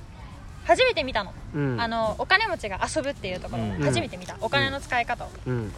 [0.65, 5.29] 初めて見たの,、うんあのお金持ちが遊ぶっていうところ初めて見た、お金の使い方を。
[5.45, 5.73] うん。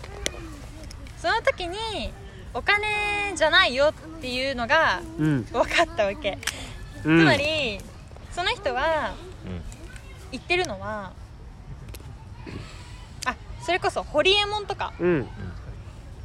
[1.17, 2.13] その時に
[2.53, 5.43] お金じゃないよっていうのがうん。
[5.45, 6.37] 分かったわけ、
[7.03, 7.19] うん。
[7.19, 7.79] つまり
[8.31, 9.61] その人はうん。
[10.31, 11.13] 言ってるのは
[13.25, 14.93] あそれこそホリエモンとか。
[14.99, 15.27] うん。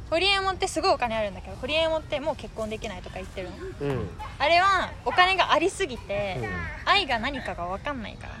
[0.09, 3.55] ホリエモンってすごいお金あるんだけどホリエモンってもう結婚できないとか言ってるの。
[3.81, 4.09] うん。
[4.39, 6.47] あれはお金がありすぎて、うん。
[6.85, 8.33] 愛が何かが分かんないから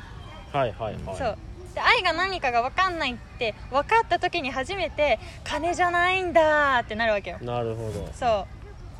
[0.51, 1.17] はいはいはい。
[1.17, 1.37] そう。
[1.73, 7.37] で愛が何かが分かんないって分かった時に初めて金じゃないんだってなるわけよ。
[7.41, 8.09] なるほど。
[8.13, 8.29] そう。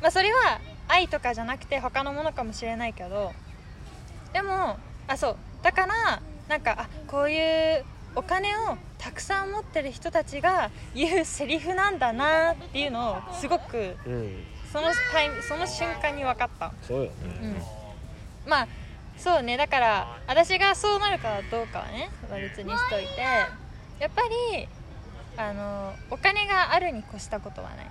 [0.02, 3.32] まあそれは愛とかじゃなくて他のものかもしれないけど。
[4.32, 5.36] でもあそう。
[5.62, 7.84] だからなんかあこういう
[8.14, 14.44] お金をたくさん持ってる人たちが言うセリフなんだなっていうのをすごくうん。
[14.72, 16.72] そのタイミその瞬間に分かった。
[16.86, 17.10] そうよね。
[17.42, 17.56] うん。
[18.48, 18.68] まあ
[19.22, 23.20] そうねだから私がそうなるかどうかはねまあ別にしといて
[24.00, 24.22] やっぱ
[24.54, 24.68] り
[25.36, 27.84] あのお金があるに越したことはない。
[27.86, 27.90] も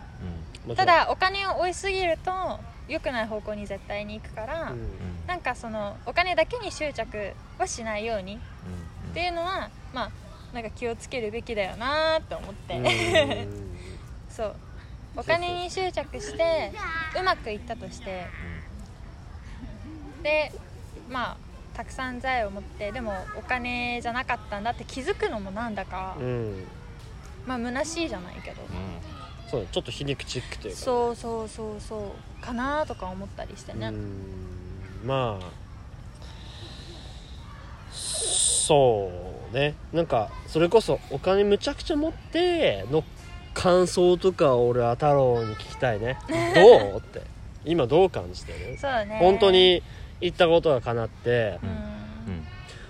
[0.64, 0.76] ちろん。
[0.76, 2.32] ただお金を追いすぎると
[2.88, 5.28] 良くない方向に絶対に行くから、うん。
[5.28, 8.40] なんかそのお金だけに執着はしないように
[9.12, 10.12] っていうのはまあ
[10.54, 13.48] なんか気をつけるべきだよなって思って、
[14.30, 14.56] そう。
[15.16, 16.72] お金に執着して
[17.20, 18.28] うまくいったとして
[20.24, 20.52] で
[21.10, 21.38] まあ
[21.76, 26.64] たくさん財を持ってでもお金じゃなかったんだって気づくのもなんだか、うん。
[27.46, 28.58] まあ虚しいじゃないけど、
[29.50, 35.02] そうちょっと皮肉チックというかそうそうそうそうかなとか思ったりしてね、うん。
[35.06, 35.46] まあ
[37.92, 39.10] そ
[39.52, 39.74] うね。
[39.94, 43.04] なんかそれこそお金むちゃくちゃ持っての
[43.54, 46.20] 感想とかを俺は太郎に聞きたいね。
[46.54, 47.22] どうって。
[47.66, 48.78] 今どう感じてる？
[48.78, 49.18] そうだね。
[49.20, 49.82] 本当に
[50.22, 51.60] 言ったことが叶って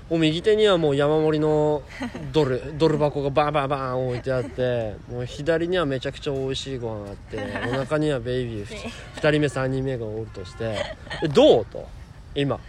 [0.10, 1.84] もう右手にはもう山盛りの
[2.32, 7.38] ドル ドル箱がバンバンバン置いてあってもう左にはめちゃくちゃ美味しいご飯があって
[7.70, 10.76] お腹にはベイビー 2, 人目3人目がおるとして
[11.24, 11.88] えどうと？
[12.34, 12.60] 今。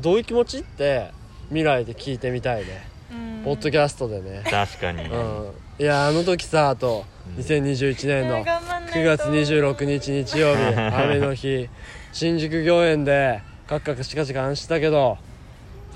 [0.00, 0.58] どういう気持ち？
[0.58, 1.10] って
[1.48, 3.44] 未来で聞いてみたいね、うん。
[3.44, 4.42] ポッドキャストでね。
[4.50, 5.50] 確かにうん。
[5.78, 7.04] いやあの時さあと
[7.36, 7.44] うん。
[7.44, 8.98] 2021年のね頑張んないと。
[8.98, 11.68] 9月26日日曜日 雨の日
[12.12, 15.16] 新宿御苑でカッカカシカシカしたけど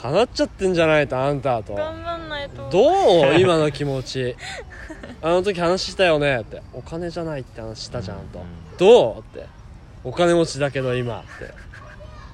[0.00, 1.74] 叶っちゃってんじゃないとあんたと。
[1.74, 2.70] 頑張んないと。
[2.70, 3.40] どう？
[3.40, 4.36] 今の気持ち。
[5.20, 6.42] あの時話したよね？
[6.42, 6.62] って。
[6.72, 8.38] お金じゃないって話したじゃんと。
[8.38, 9.18] うんどう？
[9.20, 9.48] って。
[10.04, 11.20] お金持ちだけど今。
[11.20, 11.22] っ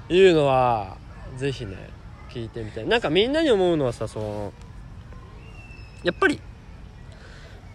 [0.09, 0.15] て。
[0.15, 0.99] いうのは
[1.39, 1.77] ぜひね
[2.29, 4.53] 聞いてみたいなんかみんなに思うのはさその
[6.03, 6.39] やっぱり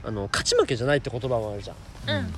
[0.04, 1.78] あの勝ち負けじゃないって言葉もあるじゃん。
[2.10, 2.18] うん。
[2.18, 2.30] うん。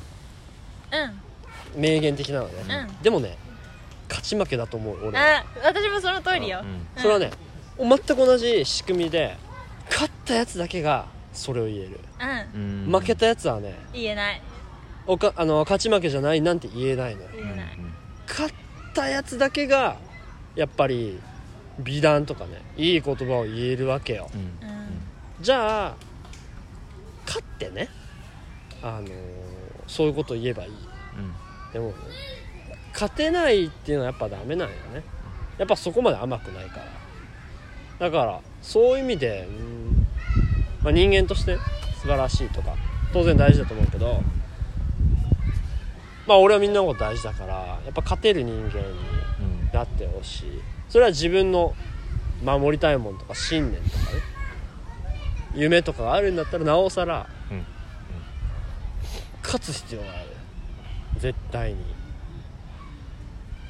[1.82, 3.02] 名言的なのね、うん。
[3.02, 3.36] でもね
[4.10, 5.38] 勝ち負けだと思う俺は。
[5.40, 6.88] あ私もその通りよ、うん。
[7.02, 7.32] それはね
[7.78, 9.38] 全く同じ仕組みで
[9.90, 12.00] 勝ったやつだけがそれを言える。
[12.56, 12.86] うん。
[12.86, 13.00] うん。
[13.00, 14.42] 負けたやつはね言えない。
[15.06, 17.24] おかあの勝ち負けじゃないなんて言えないの。
[17.24, 17.78] よ言えない。
[18.28, 18.54] 勝っ
[18.94, 19.98] たやつだけが
[20.56, 21.20] やっぱり
[21.80, 24.30] 美談とかねいい言葉を言えるわけよ。
[24.34, 24.40] うん。
[24.40, 24.50] うん。
[25.40, 25.96] じゃあ
[27.26, 27.90] 勝ってね
[28.82, 29.12] あのー
[29.88, 30.70] そういうことを言えばいい。
[30.72, 30.74] う
[31.22, 31.72] ん。
[31.72, 31.94] でもね
[32.98, 35.04] 勝てないっていうのはやっぱダメなんよね。
[35.60, 36.80] やっぱそこまで甘くないか
[38.00, 38.10] ら。
[38.10, 40.08] だからそういう意味で、うん
[40.82, 41.58] まあ、人間として
[42.02, 42.76] 素晴らしいとか
[43.14, 44.22] 当然大事だと思うけど
[46.28, 48.88] まあ俺はみんなのこと大事だからやっぱ勝てる人間に
[49.42, 50.62] うんなってほしい。
[50.90, 51.76] それは自分の
[52.44, 54.22] 守りたいものとか信念とかね。
[55.54, 57.66] 夢とかがあるんだったらなおさらうん。
[59.44, 60.28] 勝つ必要がある。
[61.20, 61.97] 絶対に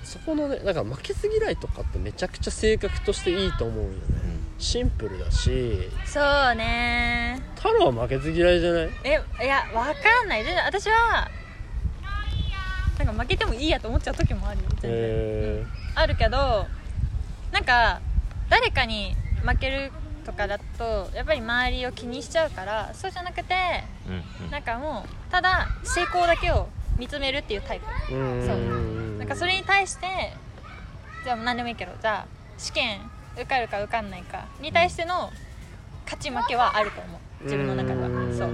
[0.08, 3.98] そこのねだから負けず嫌いとかってめちゃくちゃ性格としていいと思うよね。
[4.58, 5.90] シンプルだし。
[6.06, 7.40] そうね。
[7.56, 8.90] 太郎は負けず嫌いじゃない？
[9.04, 10.44] えいやわかんない。
[10.44, 11.30] 全然私は
[12.98, 16.66] なんか負けてもいいやと思っちゃう時もあるよ全然、へあるけど
[17.52, 18.02] なんか
[18.50, 19.14] 誰かに
[19.46, 19.92] 負ける
[20.26, 23.54] とかだとやっぱり周りを気にしちゃうからそうじゃなくて
[24.08, 24.12] う
[24.44, 24.52] んうん。
[24.52, 26.68] なんかもうただ成功だけを
[26.98, 27.86] 見つめるっていうタイプ。
[28.10, 28.18] そう。
[29.18, 30.08] なんかそれに対して
[31.24, 32.26] じゃあ何でもいいけどじゃあ
[32.58, 33.02] 試験
[33.36, 35.32] 受かるか受かんないかに対しての
[36.06, 37.44] 勝ち負けはあると思う。
[37.44, 38.10] 自分の中では。
[38.32, 38.52] そう。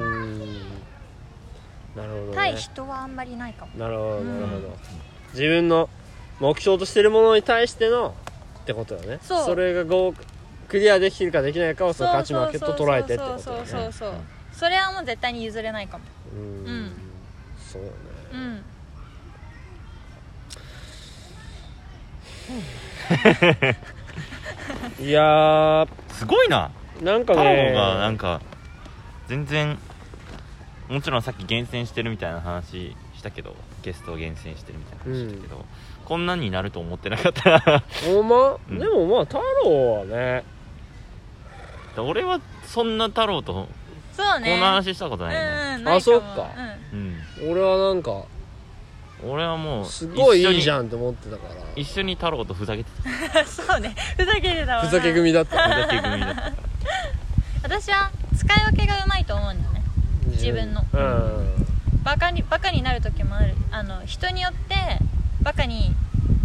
[1.95, 3.71] なるほど、ね、対人はあんまりないかも。
[3.77, 4.41] なるほどうん。
[4.41, 4.77] なるほど、
[5.33, 5.89] 自分の
[6.39, 8.15] 目標としてるものに対しての
[8.61, 9.19] ってことよね。
[9.21, 9.55] そう。
[9.55, 10.13] れが合
[10.67, 14.13] クリアできるかできないかをその勝ち負けと捉えてってことそうよねそうそうそう
[14.53, 16.03] それはもう絶対に譲れないかも。
[16.35, 16.39] うん。
[16.39, 16.91] うん。
[17.59, 18.65] そうよねうん。
[25.05, 25.87] いやー。
[26.09, 26.71] すごいな。
[27.01, 28.41] なんか太郎ねがなんか
[29.27, 29.77] 全然
[30.89, 35.65] もちろんさっき厳選してるみたいな話したけどゲストを厳選してるみたいな話したけど、
[36.05, 38.79] こんなんになると思ってなかったおま、うん。
[38.79, 40.43] でもまあ太郎はね。
[41.97, 43.67] 俺はそんな太郎と
[44.15, 44.51] そうね。
[44.51, 46.49] こんな話したことないよね、うんうんないあそっか。
[46.93, 47.49] うん。
[47.49, 48.23] 俺はなんか
[49.25, 51.55] 俺はもうすごいいいじんゃんって思ってたから。
[51.75, 53.95] 一緒に太郎とふざけてうん そうね。
[54.17, 54.89] ふざけてたわな。
[54.89, 55.57] ふざけ組だった。
[55.57, 56.53] たふざけ組だった
[57.63, 59.83] 私は使い分けがうまいと思うんだよね
[60.27, 60.83] 自分の。
[60.93, 61.65] うん。
[62.03, 63.55] バカにバカになる時もある。
[63.71, 64.75] あの人によって
[65.41, 65.95] バカに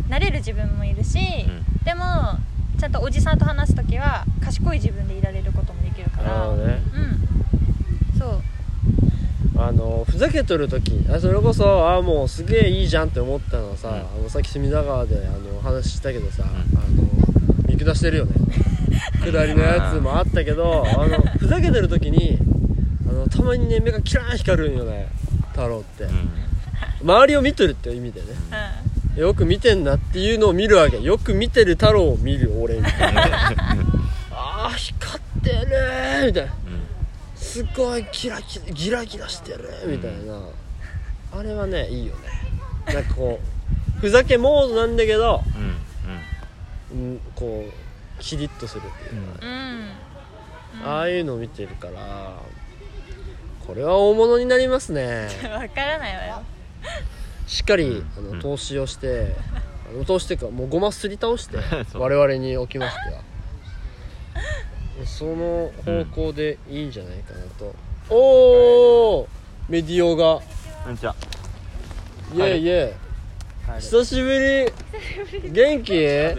[0.09, 1.85] なれる自分もいるし、うん。
[1.85, 2.39] でも
[2.79, 6.29] ちゃんとおじさんと話す時は賢い自分でいられることもできるから。
[6.31, 6.81] なるほどね。
[6.95, 7.18] うん
[9.59, 13.95] あのふざけとる時あそれこそあもうすげえいいじゃんって思ったのはさ、うん。
[13.95, 16.47] あのさっき隅田川であの話したけどさ、ん。
[16.47, 16.63] あの
[17.67, 18.35] 見下してるよね。
[19.21, 22.39] 下りのやつもあったけどあのふざけてる時に
[23.09, 25.09] あのたまにね目がキラーン光るんよね
[25.51, 26.31] 太郎って、うん。
[27.03, 28.27] 周りを見とるって意味でね。
[29.17, 31.01] うよく見てんなっていうのを見るわけ。
[31.01, 33.53] よく見てる太郎を見る俺みたいな。
[34.31, 36.68] あー光ってるーみたいな
[37.59, 40.41] すごいキラキラギラギラしてるみたいな、
[41.33, 42.21] あれはねいいよね。
[42.87, 43.41] なんかこ
[43.97, 47.13] うふざけモードなんだけど、うんうん。
[47.13, 49.49] うん、こうキリッとするっていうか、ん。
[49.49, 50.89] うん。
[50.89, 52.41] ああいうのを見てるから
[53.67, 55.27] これは大物になりますね。
[55.51, 56.43] わからないわよ。
[57.49, 58.37] しっかりあうん。
[58.37, 59.35] の投資をして、
[59.91, 61.57] あの投資っていうかもうごますり倒して
[61.99, 63.23] 我々におきましては
[65.07, 67.75] その方向でいいんじゃないかなと、
[68.11, 69.29] おお
[69.69, 70.41] メディオが。
[70.85, 71.15] こんにちは
[72.35, 72.95] イエイイエ
[73.77, 73.81] イ。
[73.81, 74.73] 久しぶ
[75.43, 75.51] り。
[75.51, 76.07] 元気？
[76.07, 76.33] あ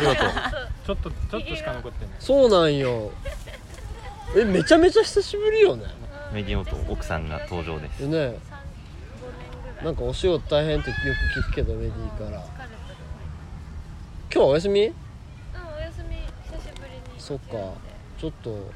[0.00, 0.30] りがとう。
[0.86, 2.14] ちょっとちょっとしか残ってない。
[2.18, 3.10] そうなんよ。
[4.36, 5.84] えめちゃめちゃ久しぶりよね。
[6.32, 8.08] メディオと奥さんが登場です。
[8.08, 8.38] でね
[9.82, 10.96] なんかお仕事大変ってよ
[11.34, 12.30] く聞くけどメディから。
[12.30, 12.44] 今
[14.30, 14.86] 日はお休み？
[14.86, 14.94] うん
[15.76, 16.16] お休み。
[16.44, 17.00] 久しぶりに。
[17.18, 17.85] そっか
[18.18, 18.70] ちょっと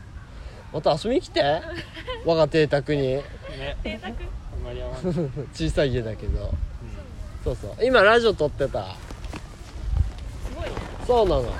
[0.72, 1.42] また遊びに来て？
[2.24, 3.03] 我が邸宅に。
[3.03, 3.22] ね
[4.03, 5.03] あんまり合わない
[5.55, 6.55] 小さい家だけど、
[7.42, 7.85] そうそう。
[7.85, 8.85] 今ラジオ撮ってた。
[8.85, 8.96] す
[10.55, 10.70] ごいね。
[11.07, 11.53] そうなの。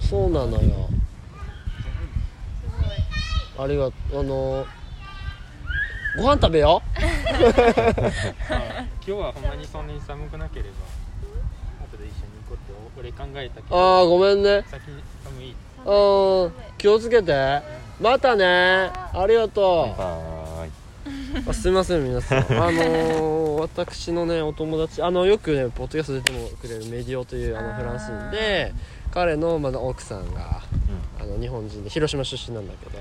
[0.00, 0.88] そうなのよ。
[3.58, 4.64] ありがとうあの
[6.16, 7.00] ご飯食べよ あ
[9.04, 10.70] 今日はほんまにそんなに寒くなければ
[11.90, 13.98] 後で一緒に行こうって俺考えたけあど。
[14.00, 14.64] あごめんね。
[14.68, 14.82] 先
[15.24, 15.54] 寒い
[15.86, 17.62] うん気をつけて。
[18.00, 18.44] またね。
[18.44, 19.98] ありがとう。
[19.98, 20.70] バイ
[21.48, 22.38] あすいません皆さん。
[22.38, 28.72] あのー、私のねお友達あのよくねポッドキャスト出てもくれるメディオというあのフランス人で
[29.10, 30.60] 彼のまだ奥さんが
[31.20, 32.98] あの日本人で広島出身なんだけど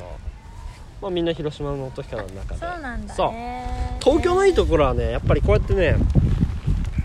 [1.01, 2.59] まあみんな広島の時からの中で。
[2.59, 3.99] そうなんだね。
[4.01, 5.95] 東京のいいところはねやっぱりこうやってね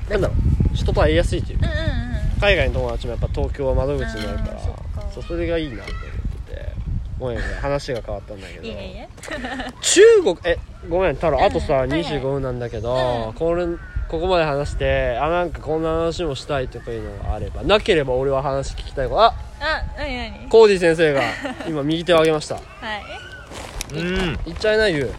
[0.09, 0.75] なんだろう。
[0.77, 1.67] 人と会いやすいというか。
[1.67, 2.02] うんうんうん
[2.43, 4.83] 海外の友達もやっぱ東京は窓口になるからうんそっか。
[5.15, 5.95] そうそれがいいなと思っ
[6.47, 6.73] てて
[7.21, 8.67] ごめん話が変わったんだけど。
[8.67, 9.09] いえいえ。
[9.81, 12.03] 中国えごめん太郎あとさはいはい。
[12.03, 12.95] 25分なんだけど、
[13.29, 13.33] うん。
[13.35, 13.65] これ
[14.09, 20.49] ここまで話してあなんかこんな話もしたいとかいうのがあればなければ俺は話聞きたいことああ何何？
[20.49, 21.23] コーディ先生が
[21.69, 22.57] 今右手を上げました。
[22.57, 23.95] はい。
[23.95, 24.39] うん。
[24.47, 25.15] 言っちゃいなゆう。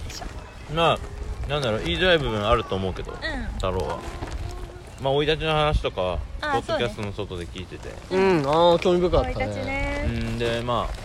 [0.75, 0.97] ま
[1.47, 3.15] あなんだろう言いづらい部分あると思うけどう
[3.55, 3.99] 太郎は
[5.03, 7.89] まあ生い立ちの話とかはポあッドキャストの外で聞いてて。
[8.11, 8.45] うん。
[8.47, 9.45] ああ興味深かったね。
[9.47, 10.03] ね。
[10.05, 10.39] うん。
[10.39, 11.03] でまあ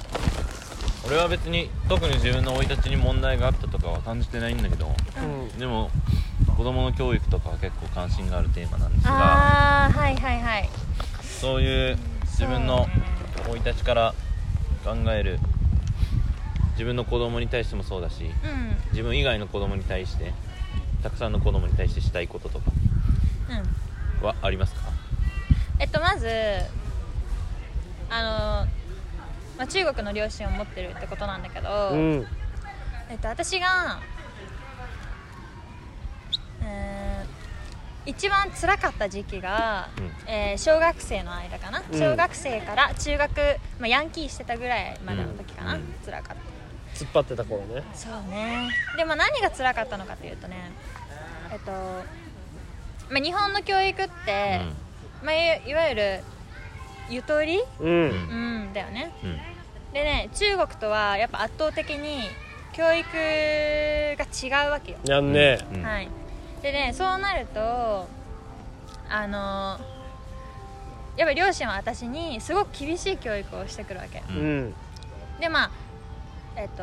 [1.06, 4.88] 俺は別に特に自分の生い立ちに問題があったとかは感じてないんだけど
[5.20, 5.58] うん。
[5.58, 5.90] でも
[6.56, 10.68] 子供の教育とかは結構関心があるテーマなんですがああはいはいはい。
[11.22, 12.86] そういう自分の
[13.46, 14.14] 生い立ちから
[14.84, 15.38] 考える
[16.72, 18.76] 自分の子供に対してもそうだしうん。
[18.92, 20.32] 自分以外の子供に対して
[21.02, 22.70] たくさんの子供に対してしたいこととか。
[23.50, 23.87] うん
[24.26, 24.80] はありますか？
[25.78, 26.28] えっとまず
[28.10, 28.66] あの、
[29.58, 32.26] まあ、中国の両親を持ってるってことなんだけど、うん。
[33.10, 34.00] えっと、私が、
[36.62, 37.38] えー
[38.06, 40.12] 一番辛かった時期が、うん。
[40.26, 41.98] えー小学生の間かな、うん。
[41.98, 43.36] 小学生から中学、
[43.78, 45.94] まあ、ヤンキーしてたぐらいまでの時かな、うん。
[46.04, 47.04] 辛かった。
[47.04, 47.82] 突っ張ってた頃ね。
[47.94, 48.70] そうね。
[48.96, 50.72] でも何が辛かったのかというとね
[51.52, 51.70] えっと、
[53.10, 54.60] まあ、日本の教育って、
[55.22, 56.20] まあ、いいわゆる
[57.08, 57.58] ゆとり？
[57.80, 57.88] うん。
[57.88, 59.10] うんだよね。
[59.22, 59.30] うん。
[59.30, 59.38] うん
[59.90, 62.30] でね中国とはやっぱ圧倒的に
[62.74, 63.08] 教育
[64.18, 64.26] が
[64.62, 65.58] 違うわけよ、やんね。
[65.72, 65.82] うん。
[65.82, 66.08] はい。
[66.60, 68.06] でねそうなると
[69.08, 69.80] あの
[71.16, 74.18] やっぱ両親は私にすごく厳しい教育をしてくるわけ。
[74.18, 74.74] ううんん。
[75.40, 75.70] でまあ
[76.56, 76.82] えっと、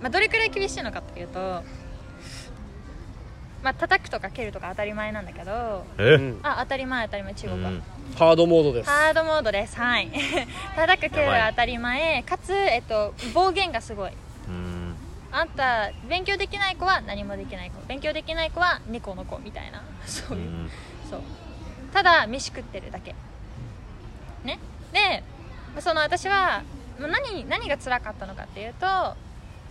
[0.00, 1.62] まあ、どれくらい厳しいのかっていうと
[3.66, 5.84] まあ叩くとか蹴るとか当たり前なんだけど
[6.44, 7.82] あ当たり前当たり前中国は、うん。
[8.14, 8.88] ハードモードです。
[8.88, 9.76] ハードモードです。
[9.76, 10.08] はい。
[10.76, 14.12] 叩く蹴るは当たり前かつ、えっと、暴言がすごい。
[14.46, 14.94] うん。
[15.32, 17.84] あんた勉強できない子は何もできない子。
[17.88, 19.82] 勉強できない子は猫の子みたいな。
[20.06, 20.70] そうういう、ん。
[21.10, 21.20] そう。
[21.92, 23.16] ただ飯食ってるだけ。
[24.44, 24.60] ね？
[24.92, 25.24] で
[25.80, 26.62] その私は
[27.00, 28.86] 何何が辛かったのかっていうと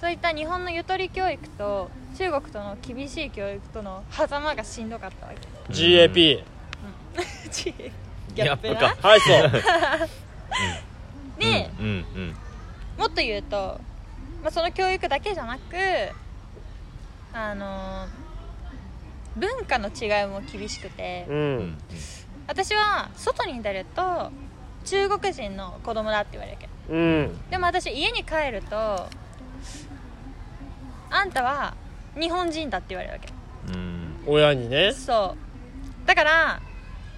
[0.01, 5.73] そういった日本のゆとり教育と中国との厳しい教育との狭間がしんどかったわけ。
[5.73, 6.43] GAP
[8.35, 9.51] ギャップなギャップはいそう。
[11.39, 11.89] で、うんう
[12.19, 12.35] ん
[12.97, 13.81] もっと言うと、
[14.41, 15.75] まあ、その教育だけじゃなく
[17.33, 18.07] あの
[19.35, 21.77] 文化の違いも厳しくて、ううんん。
[22.47, 24.31] 私は外に出ると
[24.85, 26.93] 中国人の子供だって言われるわけ。
[26.93, 27.49] うん。
[27.49, 29.09] でも私家に帰ると
[31.09, 31.75] あんたは
[32.19, 33.31] 日本人だって言われるわけ。
[33.73, 34.23] うん。
[34.27, 34.93] 親にね。
[34.93, 35.35] そ
[36.03, 36.07] う。
[36.07, 36.61] だから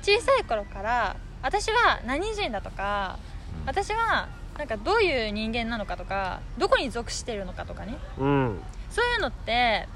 [0.01, 3.19] 小さい頃から私は何人だとか
[3.65, 7.97] 私はなんかどういう人間なのかとかどこに属してるのかとかね。
[8.17, 8.59] うん。
[8.89, 9.87] そういうのって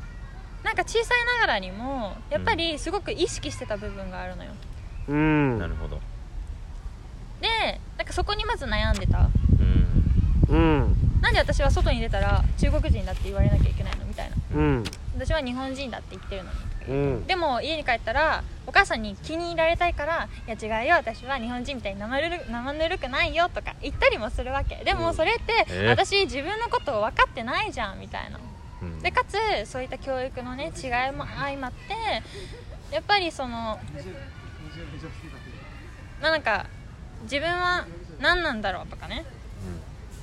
[0.64, 4.52] なんか小さいながらにもやっぱりすごく意識してた部分があるのよ。
[5.08, 5.60] うん。
[5.60, 6.00] なるほど。
[7.42, 9.30] でなんかそこにまず悩んでた。
[10.50, 10.56] うん。
[10.56, 14.06] うんなんで私は外に出たら中国人だって言われなきゃいけないの？
[14.06, 14.36] みたいな。
[14.56, 14.84] うん。
[15.16, 16.58] 私は日本人だって言ってるのに。
[16.90, 17.28] うん。
[17.28, 24.78] でも家に帰ったらお母さんに気に入られたいから「いや違うよ私は日本人みたいに生ぬる生ぬるくないよ」とか言ったりもするわけ。
[24.84, 25.90] でもそれって、えー。
[25.90, 28.40] 私自分のことを分かってないじゃんみたいな。
[28.82, 29.00] うん。
[29.00, 29.38] でかつ
[29.70, 31.94] そういった教育のね違いも相まって
[32.94, 33.80] やっぱりその
[36.20, 36.66] まあなんか
[37.24, 37.86] 自分は
[38.20, 39.24] 何なんだろうとかね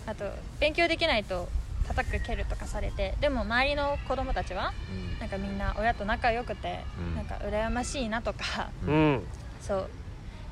[0.09, 0.25] あと
[0.59, 1.49] 勉強できないと
[1.87, 5.19] 叩く蹴るとかされてでも周りの子供たちはうん。
[5.19, 7.17] なんかみんな親と仲良くて、うん。
[7.17, 9.23] なんか羨ましいなとかうん。
[9.61, 9.91] そう。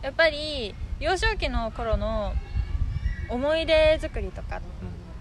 [0.03, 2.35] やっぱり幼少期の頃の
[3.29, 4.61] 思い出作りとか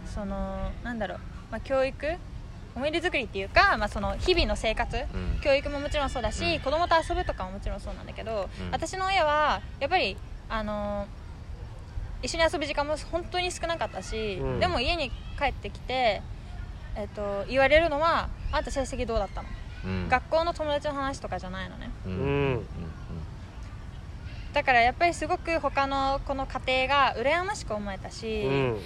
[0.05, 1.19] そのなんだろう、
[1.51, 2.05] まあ、教育
[2.75, 5.39] 思い出作りっていうか、まあ、その日々の生活うん。
[5.41, 6.59] 教育ももちろんそうだし、うん。
[6.59, 8.71] 子供と遊ぶとかももちろんそうなんだけど、うん。
[8.71, 10.17] 私の親はやっぱり
[10.49, 11.07] あの
[12.25, 14.59] 一緒に遊ぶ時間も本当に少なかったし、うん。
[14.59, 16.21] でも家に帰ってきて、
[16.95, 19.49] えっと、言われるのは「あんた成績どうだったの?
[19.85, 20.09] うん。
[20.09, 21.91] 学校の友達の話とかじゃないのね。
[22.05, 22.53] ううん。
[22.55, 22.65] ん。
[24.53, 28.79] だからやっぱりすごく他のこの家庭が羨ましく思えたしうん。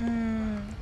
[0.00, 0.74] うーん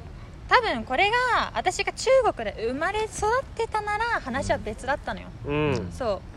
[0.48, 5.92] 多分これが私が中国で生まれ育ってたなら話は別だったのよ、うん。
[5.92, 6.31] そう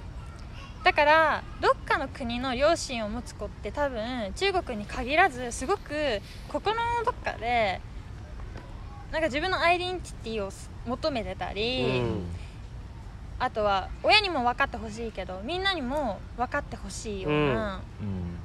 [0.86, 7.82] だからどっかの国の両親を持つ子って多分中国に限らずすごく心のどっかで
[9.12, 10.52] なんか自分のアイデンティティを
[10.86, 12.26] 求めてたり、うん
[13.38, 18.38] あとは親にも分かってほしいけどみんなにも分かってほしいような、うん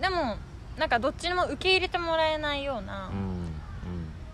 [0.00, 0.36] でも
[0.78, 3.48] なんかどっちにも受け入れてもらえないような、うん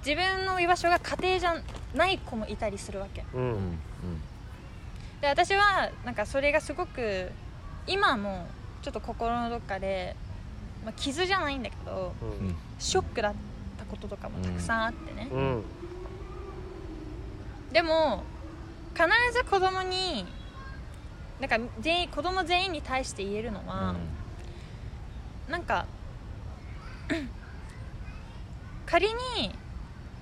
[0.07, 1.57] 自分の居場所が家庭じゃ
[1.95, 3.25] ない子もいたりするわけ。
[3.35, 3.79] ううんん
[5.25, 7.31] で私はなんかそれがすごく
[7.87, 8.47] 今も
[8.83, 10.15] ちょっと心のどっかで、
[10.85, 12.55] まあ、傷じゃないんだけどうん。
[12.79, 13.35] ショックだっ
[13.79, 15.63] たこととかもたくさんあってね、うん。
[17.73, 18.23] でも
[18.93, 20.27] 必ず子供に
[21.41, 23.95] なんか全員子供全員に対して言えるのは、
[25.49, 25.87] なんか
[28.85, 29.15] 仮に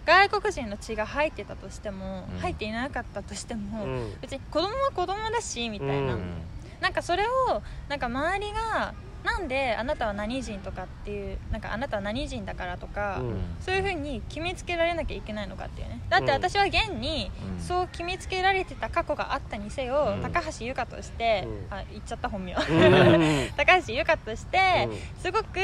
[0.05, 2.39] 外国人の血が入ってたとしても、うん。
[2.41, 4.13] 入っていなかったとしても、うん。
[4.21, 6.43] 別に子供は子供だしみたいな、うん。
[6.81, 8.95] なんかそれをなんか周りが
[9.25, 13.41] なんであなたは何人とかっていうなんかあなたは何人だからとか、うん。
[13.61, 16.01] そういうふうに決めつけられなきゃいけないのかっていうね。
[16.09, 17.63] だって私は現にうん。
[17.63, 20.23] そう決めつけられてた過去があったにせよ、うん。
[20.23, 21.67] 高橋優香として、うん。
[21.71, 23.51] あ言っちゃった本名、うん。
[23.57, 24.89] 高橋優香として、
[25.21, 25.61] すごく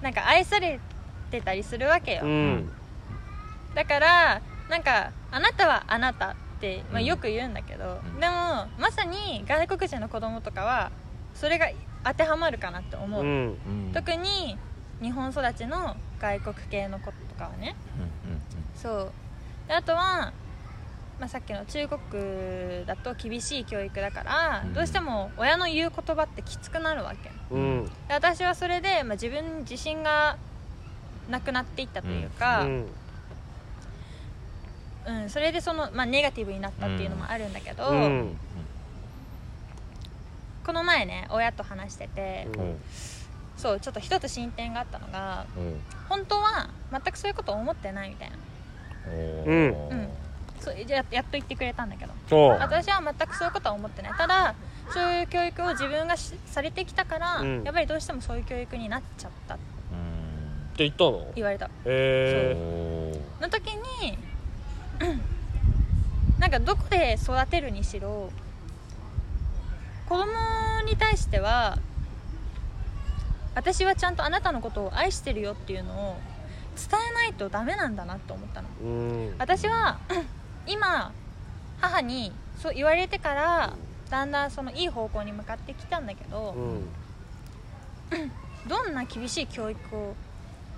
[0.00, 0.80] なんか愛され
[1.30, 2.70] てたりするわけよ、うん
[3.74, 7.04] だからなんかあなたはあなたって、まあ、うん。
[7.04, 8.20] よく言うんだけど、うん。
[8.20, 10.90] でもまさに外国人の子供とかは
[11.34, 11.68] それが
[12.04, 13.28] 当てはまるかなって思う、うん。
[13.28, 13.90] うん。
[13.92, 14.58] 特に
[15.02, 17.74] 日本育ちの外国系の子とかはね。
[18.76, 19.12] そう。
[19.68, 20.32] であとは、
[21.18, 24.74] まあ、さっきの中国だと厳しい教育だから、うん。
[24.74, 27.30] どうしても親の言う言葉ってきつくなるわけ。
[27.50, 27.84] うん。
[28.08, 30.36] で私はそれで、まあ、自分に自信が
[31.28, 32.66] なくなっていったというか、
[35.06, 38.36] うんうん、それでその、まあ、ネガティブになったっていうのもあるんだけど、うん。
[40.64, 42.60] この前ね親と話してて、うん。
[42.60, 42.76] うん
[43.56, 45.80] そうちょっと一つ進展があったのがうん。
[46.08, 48.36] 本当は全くそういうこと思ってないみたいな。
[49.06, 49.88] うん。
[49.90, 50.08] うん。
[50.58, 52.12] そうややっと言ってくれたんだけど。
[52.58, 54.12] 私は全くそういうことは思ってない。
[54.14, 54.54] ただ
[54.92, 57.62] そういう教育を自分がしされてきたから、うん。
[57.62, 59.64] やっぱりどうしてもそういう教育になっちゃったって
[60.74, 61.32] って言ったの？
[61.36, 61.66] 言われた。
[61.66, 63.68] へえの時
[64.02, 64.18] に
[66.38, 68.30] なんかどこで育てるにしろ
[70.08, 70.26] 子供
[70.86, 71.78] に対しては
[73.54, 76.16] 私はちゃんとあなたのことを愛してるよっていうのを
[76.76, 78.68] 伝えないとダメなんだなと思ったの。
[78.82, 79.34] うん。
[79.38, 79.98] 私は
[80.66, 81.12] 今
[81.80, 83.74] 母にそう言われてから
[84.10, 86.88] だんだんそのいい方向に向かってきたんだけどうん。
[88.68, 90.14] どんな厳しい教育を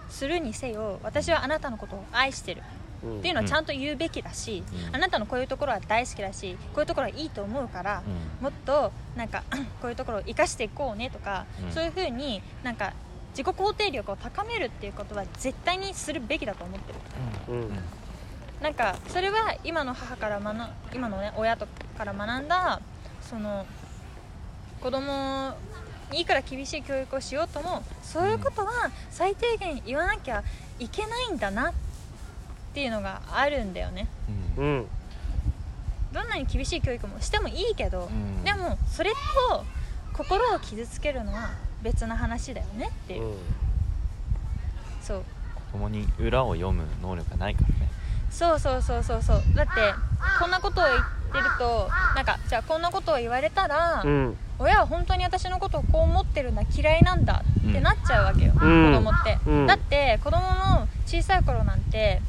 [0.09, 2.63] するにせよ私はあなたのことを愛してる。
[2.71, 2.76] うん
[3.19, 4.95] っていうのをちゃんと言うべきだし、うん。
[4.95, 8.03] あなたのこういうところは大好きだしこういうところはいいと思うから、
[8.41, 9.43] もっとなんか
[9.81, 11.73] こういうところを生かしていこうねとか、うん。
[11.73, 12.93] そういうふうになんか
[13.31, 16.99] 自己肯定力を高めるっていうことは絶対にするべきだと思ってる。
[17.49, 17.79] うん。
[18.63, 21.67] なんかそれは今の母から学ん今のね親と
[21.99, 22.81] から学んだ
[23.21, 23.67] その
[24.81, 25.55] 子供
[26.11, 30.43] にいくら厳しい教育をしようともそういうことは最低限言わなきゃ
[30.79, 31.73] いけないんだなっ
[32.77, 34.07] ていうのがあるんだよね。
[34.59, 34.65] うん。
[34.65, 34.87] うん。
[36.13, 38.45] どんなに厳しい教育もしてもいいけど、うん。
[38.45, 39.13] でもそれ
[39.49, 39.65] と
[40.13, 43.35] 心を傷つけるのは別な話だよねっていう、
[45.01, 45.25] そう。
[45.73, 47.91] 子供に裏を読む能力がないからね。
[48.31, 49.43] そうそうそうそうそう。
[49.55, 49.73] だって
[50.39, 50.99] こんなことを言っ
[51.33, 54.37] てるとなんかじゃあこんなことを言われたら、うん。
[54.59, 58.55] 親は本当に私のことをこう思ってるんだ嫌いなんだってなっちゃうわけよ、ん。
[58.55, 59.67] 子供って、うん。
[59.67, 62.21] だって子供の小さい頃なんて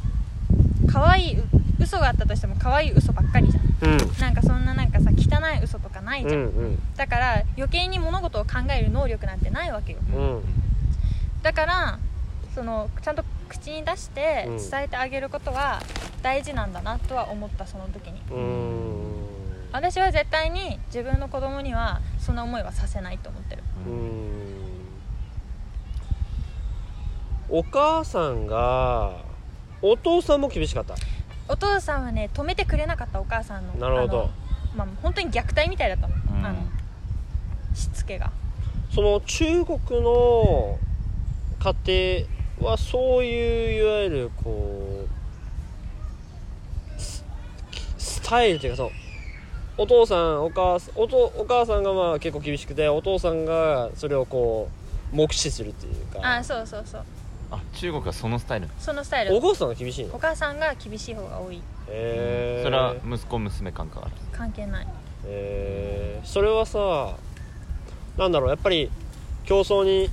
[0.91, 1.43] 可愛いう
[1.79, 3.91] 嘘があったとしても可愛い嘘ばっかりじゃん。
[3.91, 3.97] うん。
[4.19, 9.99] なんかそんななんかさ汚い嘘とかないじゃん、うんだから余計に物事を考える能力なんてないわけよ。
[10.15, 10.41] うん。
[11.43, 11.99] だから
[12.55, 14.57] そのちゃんと口に出してうん。
[14.57, 15.81] 伝えてあげることは
[16.23, 18.21] 大事なんだなとは思ったその時に。
[18.31, 19.27] うん。
[19.71, 23.63] 私は絶対に自分の子供にはそんな思いはさせないと思ってる。
[23.85, 24.47] ううんん。
[27.49, 29.26] お母さんが
[29.81, 30.95] お父さんも厳しかった？
[31.47, 33.73] お父さんはね止めてくれなかったお母さんの。
[33.75, 34.29] なるほど。
[34.75, 36.45] まあ本当に虐待みたいだったの,、うん。
[36.45, 36.59] あの
[37.73, 38.31] しつけが。
[38.93, 40.77] その中国の
[41.85, 42.25] 家
[42.59, 45.05] 庭はそういういわゆるこ
[46.97, 47.23] うス
[47.97, 48.91] スタイルというかそう。
[49.79, 54.69] お父さんお母さんおとお母さんがまあ結構厳しくてお父さんがそれをこ
[55.13, 56.19] う目視するっていうか。
[56.23, 57.05] あそうそうそう
[57.49, 58.69] あ中国はそのスタイル。
[58.79, 59.35] そのスタイル。
[59.35, 60.15] お母さんが厳しいの？
[60.15, 61.55] お母さんが厳しい方が多い。
[61.55, 64.11] へえそれは息子娘関係ある？
[64.31, 64.87] 関係ない。
[65.25, 66.27] えー。
[66.27, 67.15] それはさ
[68.17, 68.89] なんだろうやっぱり
[69.45, 70.09] 競争に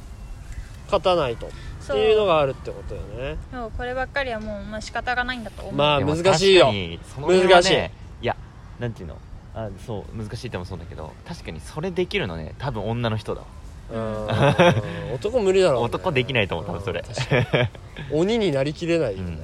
[0.87, 1.47] 勝たないと。
[1.47, 3.37] っていうのがあるってことよね。
[3.53, 6.66] そうこればっかりはもう、まあ、仕方がないんだと思う、まあでも難しいよ。
[6.66, 7.74] 確かにその辺はね難しい。
[8.22, 8.37] いや
[8.80, 9.18] なんていうの？
[9.55, 13.47] あそう難しいってもそうだけど確かにそれできるのね多分女の人だわ。
[13.47, 17.01] うん男無理だろう、ね、男できないと思う多分それ。
[17.01, 17.14] うん。
[17.14, 17.68] 確かに
[18.12, 19.39] 鬼になりきれないよね、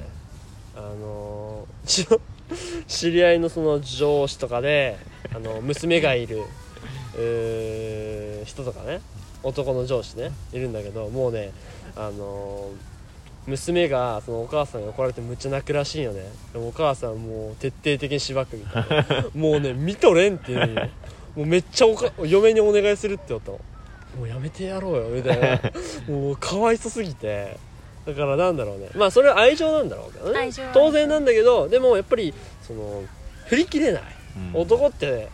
[0.76, 2.20] あのーちの
[2.86, 4.96] 知り合いのその上司とかで
[5.34, 6.42] あの娘がいる
[7.16, 9.00] えー人とかね。
[9.42, 10.32] 男の上司ね。
[10.52, 11.52] いるんだけどもうね
[11.96, 12.90] あのー
[13.46, 16.24] 娘がそのお母さんに怒られてむっちゃ泣くらしいよね。
[16.52, 19.06] でもお母さんもう徹底的にしばくみたいな。
[19.34, 20.88] もうね見とれんっていうよ
[21.34, 23.60] もうめっちゃおか嫁にお願いするって言ったの
[24.18, 25.60] もうやめてやろうよみたいな。
[26.08, 27.56] もうかわいそすぎて。
[28.06, 28.88] だからなんだろうね。
[28.94, 30.50] まあそれは愛情なんだろうけどね。
[30.72, 33.04] 当然なんだけどでもやっぱりその
[33.46, 34.02] 振り切れない。
[34.54, 34.60] うん。
[34.62, 35.28] 男って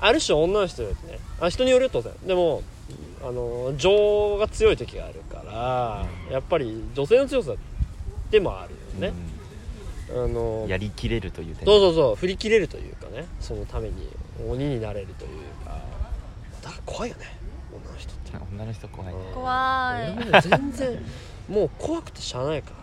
[0.00, 1.18] ある種女の人よりね。
[1.40, 2.12] あ人によるよ当然。
[2.26, 2.62] でも
[3.22, 7.52] あの情が強い時があるからやっぱり女性の強さ
[8.30, 8.74] でもある
[9.04, 9.12] よね、
[10.10, 12.16] あのやりきれるという点そうそうそう。
[12.16, 13.26] 振り切れるというかね。
[13.40, 14.08] そのために
[14.48, 15.30] 鬼になれるという。
[15.30, 15.49] か
[16.62, 17.24] だから怖いよね。
[17.72, 18.36] 女の人って。
[18.52, 19.20] 女の人怖いね。
[19.34, 20.12] 怖い。
[20.12, 21.04] 俺もね全然
[21.48, 22.76] もう怖くてしゃあないから。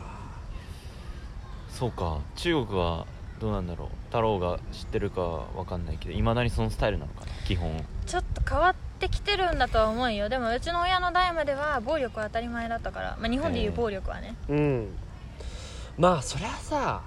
[1.70, 2.20] そうか。
[2.36, 3.06] 中国は
[3.40, 3.88] どうなんだろう。
[4.08, 7.86] 太郎が知ってるかわかんないけどいまだにそのスタイルなのかな基本。
[8.06, 10.30] ちょっと変わってきてるんだとは思うよ。
[10.30, 14.88] でもうちの親の代までは暴力は当たり前だったから、まあ、日本でいう暴力はね、うん。
[15.98, 17.02] まあそりゃさ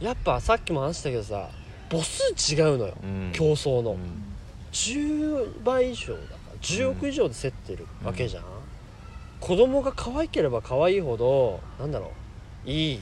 [0.00, 1.48] やっぱさっきも話したけどさ
[1.90, 2.94] 母数違うのよ。
[3.02, 3.30] うん。
[3.32, 4.35] 競争の、うん
[4.76, 8.44] 10倍以上だから10億以上で競ってるわけじゃん、
[9.40, 12.12] 子供が可愛ければ可愛いほどなんだろ
[12.66, 12.70] う？
[12.70, 13.00] いい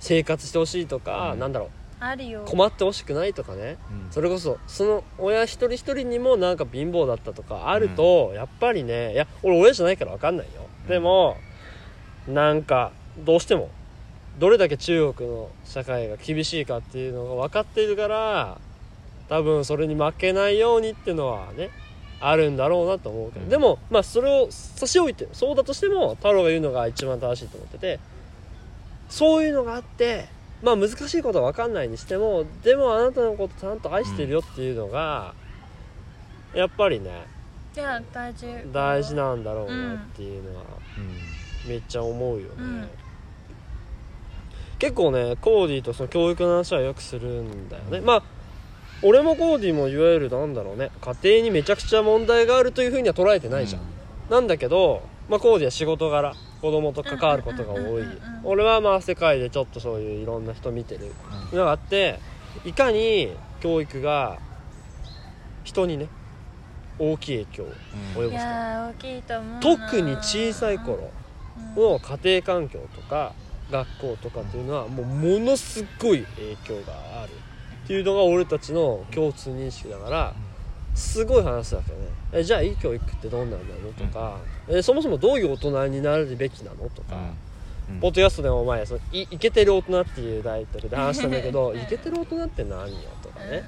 [0.00, 1.38] 生活してほしいとか、うん。
[1.38, 1.68] なんだろう？
[2.00, 2.44] あるよ。
[2.46, 3.78] 困ってほしくないとかね。
[3.90, 4.12] うん。
[4.12, 10.88] それこそその親一人一人にもなんか貧乏だったとかあると、やっぱりねいや俺親じゃないから分かんないよ、うん。
[10.88, 11.36] でも
[12.28, 13.70] なんかどうしても
[14.38, 18.58] どれだけ中国の社会が厳しいかっていうのが分かっているから
[19.28, 21.70] 多分それに負けないようにっていうのはね
[22.20, 23.50] あるんだろうなと思うけど、うん。
[23.50, 28.00] でもまあそれを差し置いてそうだとしても太郎が言うのが一番正しいと思ってて
[29.08, 30.28] そういうのがあって
[30.62, 35.34] まあ難しいことは分かんないにしてもでもあなたのことちゃんと愛してるよっていうのが、
[36.54, 37.26] やっぱりね
[37.76, 38.46] いや大事。
[38.72, 40.64] 大事なんだろうなっていうのは
[40.96, 41.00] う
[41.66, 41.68] ん。
[41.68, 42.88] めっちゃ思うよね、うん。
[44.78, 48.00] 結構ねコーディとその教育の話はよくするんだよね。
[48.00, 48.22] まあ
[49.02, 53.82] 俺もコーディもいわゆるなんだろうね家庭にめちゃくちゃ問題があるというふうには捉えてないじゃん、
[54.28, 57.80] なんだけど、まあ、コーディは仕事柄子供と関わることが多い。
[57.80, 61.12] うんうんうんうん俺はまあ世界でちょっとそういういろんな人見てる。
[61.52, 62.18] のがあって
[62.64, 64.38] いかに教育が
[65.64, 66.08] 人にね
[66.98, 67.66] 大きい影響を
[68.14, 68.36] 及ぼいすか。
[68.36, 71.10] やー大きいと思うな特に小さい頃
[71.76, 71.82] うん。
[71.82, 73.32] の家庭環境とか
[73.70, 77.32] 学校とかっていうのはもうものすごい影響がある
[77.88, 80.34] っていうのが俺たちの共通認識だから
[80.94, 82.08] すごい話だけどね。
[82.34, 84.36] えじゃあいい教育ってどんなんなのとか、
[84.68, 87.16] えそもそもどういう大人になるべきなのとか、
[87.88, 88.00] うん。
[88.00, 93.62] ポッドキャストでもお前そのいイケてる大人っていうタイトルで話したんだけどイケてる大人って何よとかね。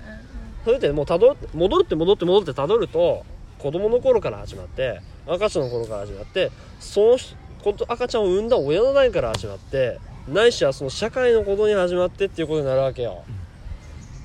[0.67, 3.25] それってもうたど戻って戻って戻ってたどると
[3.59, 7.19] 子供の頃から始まって赤ちゃんの頃から始まってその
[7.65, 9.99] こと赤ちゃんを産んだ親の代から始まって
[10.29, 13.25] ないしはその社会のことに始まってっていうことになるわけよ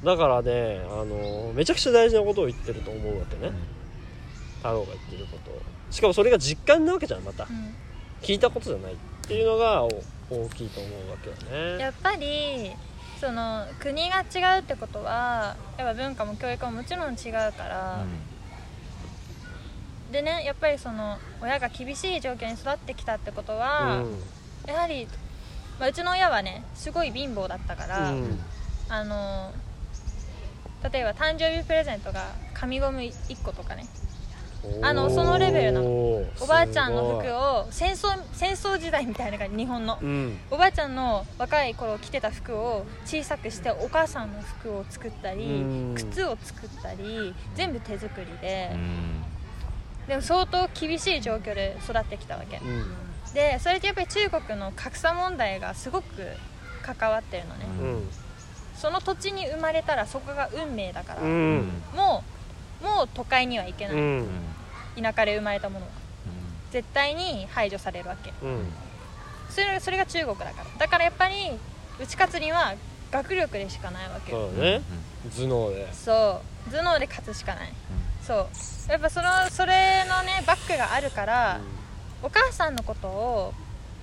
[0.05, 3.51] だからねあのめちゃくちゃ大事なことを言ってると思うわけね。
[4.57, 5.61] 太郎が言ってることを。
[5.89, 7.43] しかもそれが実感なわけじゃんまた。
[7.43, 7.73] うん。
[8.21, 8.95] 聞いたことじゃないっ
[9.27, 9.89] ていうのがお
[10.29, 11.35] 大きいと思うわけよ
[11.75, 11.79] ね。
[11.79, 12.71] やっぱり
[13.19, 18.03] その国が違うってことはやっぱ文化も教育ももちろん違うから、
[20.11, 24.03] でねやっぱりその親が厳しい状況に育ってきたってことは、
[24.67, 25.07] やはり、
[25.79, 28.39] まあ、うちの親はねすごい貧乏だったから、うん。
[28.89, 29.51] あの
[30.91, 33.85] 例えば誕生日プレゼントが紙ゴム1個とかね。
[34.81, 35.87] あのそのレベルなの。
[35.87, 39.97] おばあちゃんの服すを戦争戦争時代みたいな感じ日本の。
[40.01, 40.39] うん。
[40.49, 45.95] おばあちゃんの若い頃着てた服を小さくしてお母さんの服を作ったりうん。
[45.95, 48.71] 靴を作ったり全部手作りで。
[48.73, 49.23] うん。
[50.07, 52.57] でも相当厳しい状況で育ってきたわけ。
[52.57, 53.33] うん。
[53.33, 56.05] でそれってやっぱり中国の格差問題がすごく
[56.81, 57.65] 関わってるのね。
[57.81, 58.09] うん
[58.75, 61.63] その土地に生まれたらそこが運命だからうもんう
[62.83, 63.95] もう都会には行けない。
[63.95, 64.27] うん。
[65.01, 65.85] 田舎で生まれたもの。
[65.85, 65.91] は
[66.71, 68.33] 絶対に排除されるわけ。
[68.43, 68.67] うん。
[69.49, 70.65] それそれが中国だから。
[70.77, 71.51] だからやっぱり
[71.99, 72.75] 打ち勝つには
[73.11, 74.33] 学力でしかないわけ。
[74.33, 74.81] よそうだね
[75.35, 75.93] 頭脳で。
[75.93, 76.71] そう。
[76.71, 77.73] 頭脳で勝つしかない。
[78.21, 78.47] そう。
[78.89, 81.59] やっぱそのそれのねバックがあるから、
[82.21, 83.53] お母さんのことを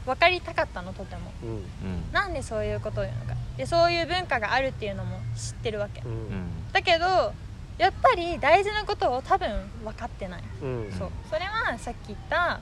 [0.07, 1.33] 分かりたかったのとても。
[1.43, 1.49] うん。
[1.51, 1.65] うん。
[2.13, 3.35] なんでそういうことを言うのか。
[3.57, 6.01] でそういう文化があるっていうのも知ってるわけ。
[6.01, 6.13] ううん。
[6.31, 7.33] んだけど
[7.79, 9.49] やっぱり大事なことを多分
[9.85, 10.93] 分かってない、うん。
[10.93, 11.11] そう。
[11.29, 12.61] それはさっき言った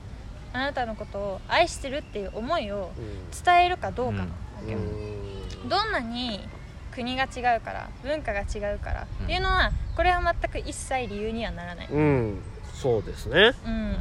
[0.53, 3.43] あなたのことを愛してるっていう思いをうん。
[3.43, 4.27] 伝えるかどうかなわ
[4.65, 4.71] け。
[4.71, 5.69] よ、うん。
[5.69, 6.47] どんなに
[6.91, 9.25] 国が違うから文化が違うから、うん。
[9.25, 11.87] っていうのはこれは全く一切理由にはならない。
[11.89, 12.41] うん。
[12.73, 13.53] そうですね。
[13.65, 13.95] うん。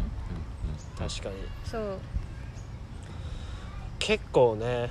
[0.99, 1.36] 確かに。
[1.64, 1.99] そう
[4.01, 4.90] 結構ね、あのー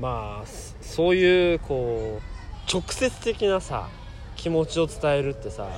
[0.00, 3.88] まあそそういうこう直接的なさ
[4.36, 5.68] 気持ちを伝えるってさ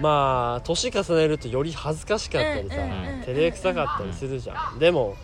[0.00, 2.76] まあ年重ねるとより恥ずかしかったりさ、
[3.24, 4.78] 照れくさかったりするじゃん。
[4.78, 5.16] でも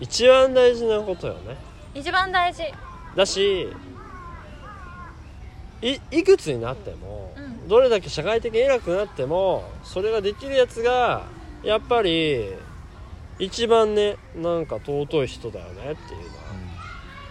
[0.00, 1.56] 一番大事なことよね。
[1.94, 2.64] 一番大事。
[3.14, 3.68] だし
[5.80, 7.68] いいくつになっても、うん。
[7.68, 11.24] どれだけ社会的に偉くなってもそれができるやつが
[11.66, 12.54] やっぱり
[13.40, 15.96] 一番ねなんか尊い人だよねっていうのは。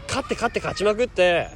[0.10, 1.50] 勝って勝って勝ちまくって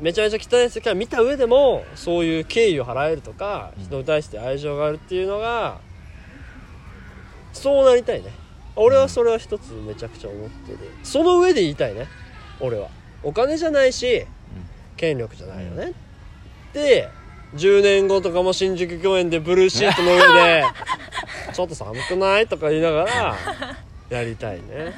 [0.00, 3.84] めちゃめちゃ汚い世界を見た上でもそういう敬意を払えるとかうん。
[3.84, 5.78] 人に対して愛情があるっていうのが
[7.52, 8.32] そうなりたいね。
[8.74, 12.08] 俺はそれは一つめちゃくちゃ思ってるその上で言いたいね。
[12.58, 12.88] 俺は。
[13.22, 14.26] お金じゃないし
[14.96, 15.92] 権力じゃないよね。
[16.72, 17.08] で
[17.54, 20.64] 10年後とかも新宿御苑でブルーシートの上で
[21.52, 22.46] ちょっと寒くない？
[22.46, 23.36] とか言いながら
[24.08, 24.94] やりたいね。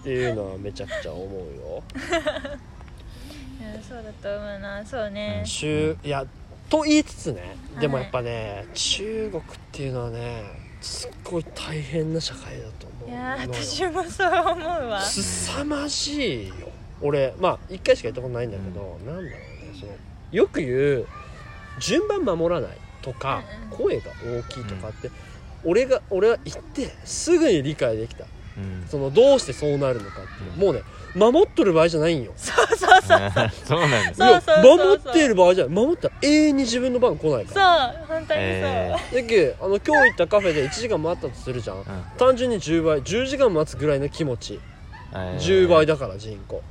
[0.00, 1.82] っていうのはめちゃくちゃ思うよ。
[1.94, 4.84] うんそうだと思うな。
[4.84, 5.42] そうね。
[5.44, 6.24] 中いや
[6.68, 10.42] と言いつつねでもやっぱね、中国っていうのはね
[10.80, 13.10] すっごい大変な社会だと思う。
[13.10, 15.00] いや私もそう思うわ。
[15.02, 16.54] 凄まじいよ。
[17.00, 19.38] 俺まあ1回しか行ったことないんだけど、なんだろうね
[19.78, 19.92] その
[20.32, 20.68] よく言
[21.00, 21.06] う
[21.78, 23.76] 順番守らないとか、うん。
[23.76, 25.10] 声が大きいとかって、
[25.66, 28.24] 俺が俺は行ってすぐに理解できた。
[28.56, 28.86] うん。
[28.88, 30.64] そのどうしてそうなるのかっていう。
[30.64, 30.82] もうね
[31.14, 32.32] 守っとる場合じゃないんよ。
[32.36, 33.30] そうそうそう
[33.64, 33.80] そう。
[33.88, 34.18] なんです。
[34.18, 34.64] そうそうそうそう。
[34.64, 35.74] いや守っている場合じゃない。
[35.74, 37.94] 守ったら永遠に自分の番来ないから。
[38.06, 41.78] そう本当にそう、えだけあの今日行ったカフェで1時間待ったとするじゃん。
[41.78, 41.84] うん。
[42.18, 44.60] 単純に10倍10時間待つぐらいの気持ち。
[45.12, 45.38] えー。
[45.38, 46.62] 10倍だから人口。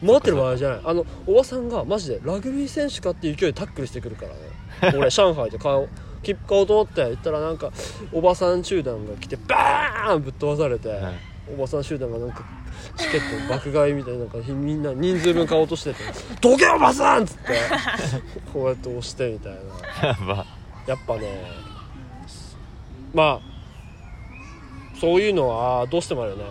[0.00, 0.80] 待ってる場合じゃない。
[0.84, 4.26] あのおばさんがマジでラグビー選手かっていう勢いでタックルしてくるか
[4.80, 4.96] らね。
[4.98, 5.88] 俺上海で買おう
[6.22, 7.70] 切符買おうと思って行ったらなんか
[8.12, 11.14] おばさん集団が来てバーンぶっ飛ばされて、はい。
[11.52, 12.44] おばさん集団がなんか
[12.96, 15.98] チケット爆買いみたいななんかみんな人数分買おうとしてて
[16.40, 17.58] 「どけおばさん!」っつって
[18.52, 20.46] こうやって押してみたいな。
[20.86, 21.44] やっぱね
[23.14, 23.40] まあ
[25.00, 26.44] そういうのはどうしてもあるよね。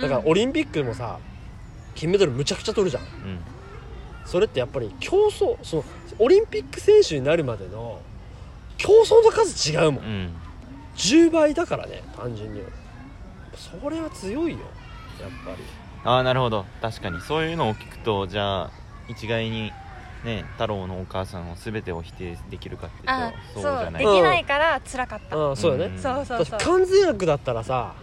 [0.00, 0.28] だからうん。
[0.28, 1.18] オリンピックもさ
[1.94, 3.02] 金メダルむちゃくちゃ取るじゃん。
[3.02, 3.40] うん。
[4.24, 5.84] それってやっぱり競争その
[6.18, 8.00] オリンピック選手になるまでの
[8.78, 10.04] 競争の数違うもん。
[10.04, 10.36] うん。
[10.96, 12.62] 10倍だからね単純に。
[13.54, 14.58] それは強いよ
[15.20, 15.64] やっぱり。
[16.04, 16.64] ああなるほど。
[16.80, 17.20] 確かに。
[17.20, 18.70] そういうのを聞くとじゃあ
[19.08, 19.72] 一概に
[20.24, 24.04] ね太郎のお母さんを全てを否定できるかっていうあとそうじゃない。
[24.04, 26.02] できないから辛かった、ああそうだね、うん。
[26.02, 26.60] そうそうそう。
[26.60, 27.94] 完全悪だったらさ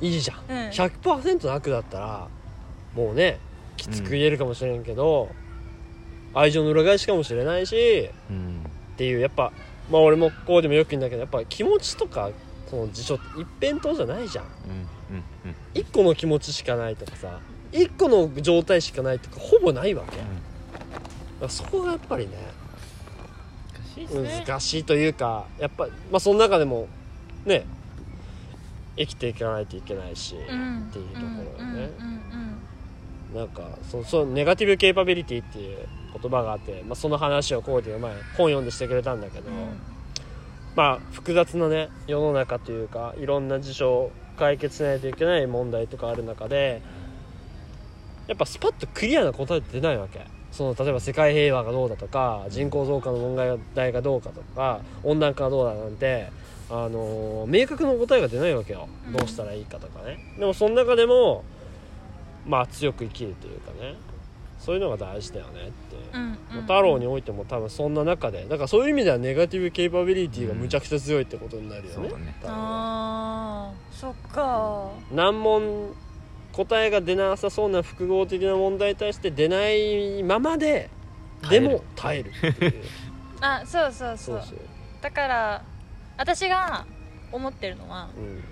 [0.00, 0.70] いいじゃん、うん。
[0.70, 2.28] 100%の悪だったら
[2.94, 3.38] もうね
[3.76, 5.34] きつく言えるかもしれんけど、
[6.34, 8.64] 愛情の裏返しかもしれないしうん。
[8.94, 9.52] っていうやっぱ
[9.90, 12.30] まあ俺もこうでもよく言うんだけどやっぱ気持ちとか
[12.68, 14.44] その辞書って一辺倒じゃないじゃん。
[14.44, 17.40] うんうんうん一個の気持ちしかないとかさ
[17.72, 20.16] 一個の状態しかないとかほぼないわけ。
[20.16, 20.28] だか
[21.42, 22.32] らそこがやっぱりね
[23.96, 24.44] 難しいね。
[24.46, 26.88] 難しいというかやっぱまあその中でも
[27.44, 27.64] ね
[28.96, 30.88] 生きていかないといけないし、うん。
[30.88, 31.26] っていうとこ
[31.58, 32.20] ろよね、うんうん
[33.34, 39.54] なんかそそのネガティブケイパビリティっていう言葉があって、まあ、その話をこうで前本読んでしてくれたんだけど、うん。
[40.76, 46.82] まあ複雑なね世の中というかいろんな事象を解決しないといけない問題とかある中で
[48.26, 50.24] やっぱスパッとクリアな答えって出ないわけ。
[50.52, 53.36] その例えば世界平和がどうだとか人口増加の問
[53.74, 56.32] 題がどうかとか温暖化がどうだなんて
[56.68, 58.88] あのー明確な答えが出ないわけよ。
[59.06, 59.12] うん。
[59.12, 61.44] どうしたらいいかとかね、でもその中でも
[62.46, 63.94] まあ強く生きるというかね
[64.60, 65.72] そういうのが大事だよねって。
[66.12, 66.28] うんうん。
[66.28, 72.12] まあ太郎においても多分そんな中でだからそういう意味ではネガティブケイパビリティがむちゃくちゃ強いってことになるよね,、そうだね。
[72.12, 74.90] 多分ねあーそっか。
[75.12, 75.94] 難問
[76.52, 80.90] 答えが出なさそうな複合的な問題に対して出ないままで
[81.42, 81.68] 耐える。
[81.68, 82.74] でも耐えるっていう。
[83.40, 84.58] あそうそうそそううそう。
[85.00, 85.62] だから
[86.18, 86.84] 私が
[87.32, 88.44] 思ってるのはうん。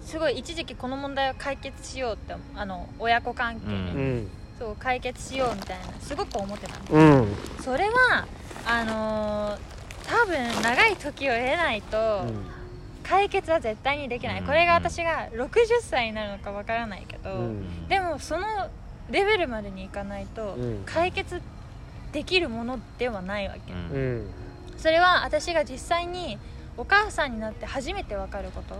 [0.00, 3.80] すごい一時期この問題を解決しようってあの親子関係ね、うんう
[4.16, 7.22] んそう解決しようみたいなすごく思ってたの。
[7.22, 7.36] うん。
[7.62, 8.26] それは
[8.66, 9.58] あのー
[10.06, 12.26] 多分長い時を経ないと
[13.02, 14.46] 解決は絶対にできない、うん。
[14.46, 17.88] これが私が60歳になるのかわからないけど、うん。
[17.88, 18.46] でもその
[19.10, 20.82] レベルまでにいかないとうん。
[20.84, 21.40] 解決
[22.12, 23.60] できるものではないわけ、
[24.76, 26.38] それは私が実際に
[26.76, 28.76] お母さんになって初めて分かること。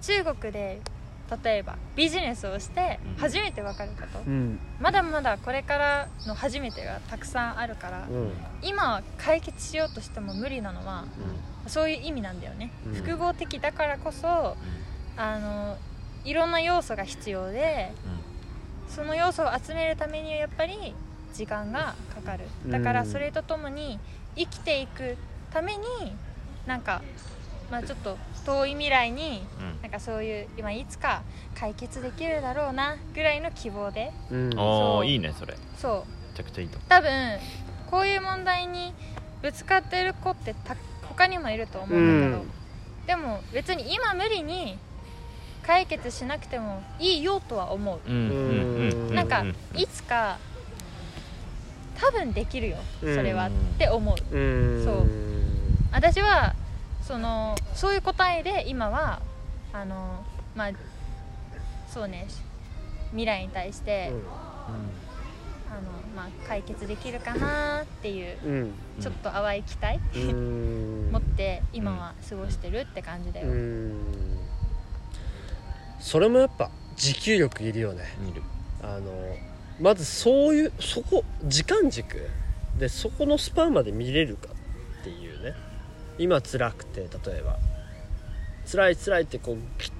[0.00, 0.80] 中国で
[1.42, 3.14] 例えばビジネスをしてうん。
[3.16, 4.58] 初めて分かること、うん。
[4.80, 8.32] まだまだこれからの初めてがたくさんあるから、うん。
[8.62, 11.04] 今解決しようとしても無理なのは
[11.66, 12.92] そういう意味なんだよね、うん。
[12.94, 14.56] 複合的だからこそ
[15.16, 15.76] あの
[16.24, 17.92] いろんな要素が必要で
[18.88, 20.94] その要素を集めるためにはやっぱり
[21.32, 22.44] 時間がかかる。
[22.68, 23.98] だからそれとともに
[24.36, 25.16] 生きていく
[25.52, 25.84] ために
[26.66, 27.02] なんか、
[27.74, 28.16] まあ、ちょっと
[28.46, 29.82] 遠い未来にうん。
[29.82, 31.22] なんかそういう今いつか
[31.58, 34.12] 解決できるだろうなぐらいの希望で。
[34.30, 34.50] うん。
[34.52, 35.02] あそう。
[35.02, 35.54] あいいねそれ。
[35.54, 36.36] めそう。
[36.36, 37.10] ちゃくちゃいいと多分
[37.90, 38.94] こういう問題に
[39.42, 40.76] ぶつかってる子ってた
[41.08, 42.50] 他にもいると思うんだけど、
[43.06, 44.78] でも別に今無理に
[45.66, 49.46] 解決しなくてもいいよとは思う、うんうんうんうなんかう
[49.76, 50.38] いつか
[51.96, 54.36] 多分できるよそれは、うんって思う。
[54.36, 54.84] うん。
[54.84, 55.06] そう。
[55.92, 56.54] 私は
[57.06, 59.20] そのそういう答えで今は
[59.72, 60.24] あの
[60.56, 60.70] まあ
[61.92, 62.26] そうね
[63.10, 64.10] 未来に対して、
[65.70, 68.52] あのまあ、解決できるかなっていううん。
[68.52, 68.72] うん。
[69.00, 71.10] ちょっと淡い期待、うん。
[71.12, 74.38] 持って今は過ごしてるって感じだよ、うん。
[76.00, 78.04] それもやっぱ持久力いるよね。
[78.82, 79.36] あの
[79.80, 82.28] まずそういうそこ時間軸
[82.78, 84.48] でそこのスパンまで見れるか
[86.18, 87.58] 今辛くて例えば。
[88.70, 89.94] 辛い辛いってこうキュッ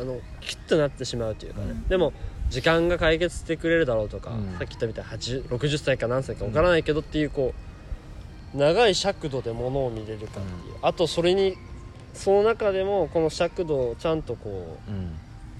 [0.00, 1.88] あのキュッとなってしまうというかね、うん。
[1.88, 2.12] でも
[2.48, 4.58] 時間が解決してくれるだろうとか、うん。
[4.58, 7.54] さっき言ったみたいに80 60歳か何歳か分からないけどっていうこ
[8.54, 11.56] う長い尺度でものを見れるかっていう、あとそれに
[12.14, 15.18] その中でもこの尺度をちゃんとこううん。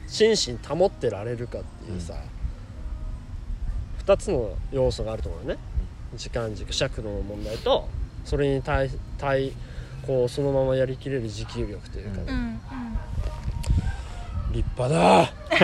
[0.09, 2.14] 心身保ってられるかっていうさ、
[4.04, 5.59] 2つの要素があると思うよね。
[6.14, 7.88] 時間軸尺度の問題と
[8.24, 8.88] それに対
[9.18, 9.52] 対
[10.07, 12.61] こうそのままやりきれる持久力というかね、うんうん。
[14.52, 15.20] 立派だ。
[15.50, 15.61] 立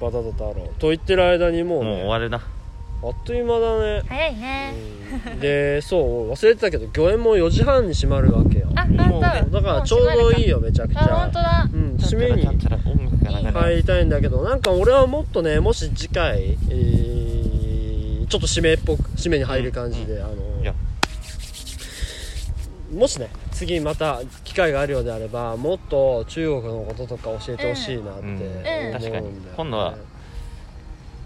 [0.00, 0.72] だと太郎。
[0.78, 2.40] と言ってる間にもう,、もうね、終わるな
[3.00, 4.74] あっという間だね、早いね、
[5.26, 5.40] うん。
[5.40, 8.68] でそう忘れてたけど御苑も4時半に閉まるわけよ。
[8.74, 11.68] あもう本当だからちょうどいいよめちゃくちあ本当ゃだ。
[11.72, 12.44] うん締めに
[13.52, 17.28] 入りたいんだけどなんか俺はもっとねもし次回、えー
[18.28, 20.24] ちょっと締めっぽく締めに入る感じで、うん。
[20.24, 20.34] あの
[22.92, 29.30] もしね次また機会があるようであればもっと中国のこととか教えてほしいなって思うんだよね、確かに。
[29.56, 29.94] 今度は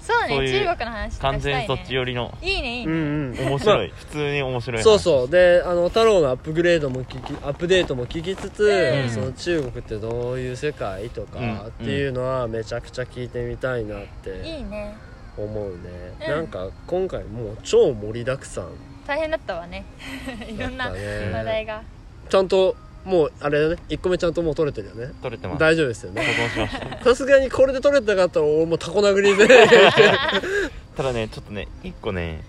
[0.01, 3.49] そうねそういう中国の話完したい、ね、全そっち寄りのいいねいいうんね、うん。
[3.51, 3.93] 面白い。
[3.95, 5.31] 普通に面白いそうそう。
[5.31, 9.11] であの太郎のアップグレードも聞きアップデートも聞きつつ、うん。
[9.11, 14.97] その中国ってどういう世界とかうんっていうのはめちゃくちゃ聞いてみたいなっていいね。
[15.37, 15.79] 思うね、
[16.21, 18.67] うんなんか今回もう超盛りだくさん
[19.07, 19.85] 大変だったわね。
[20.49, 21.83] いろんな話題が。
[22.29, 23.83] ちゃんともうあれだね。
[23.89, 25.13] 1個目ちゃんともう取れてるよね。
[25.23, 25.61] 取れてます。
[25.61, 26.23] 大丈夫ですよね。
[26.25, 27.05] 保存しました。
[27.05, 29.47] さすがにこれで取れてなかったら俺もうタコ殴りで。
[30.97, 32.43] ただねちょっとね一個ね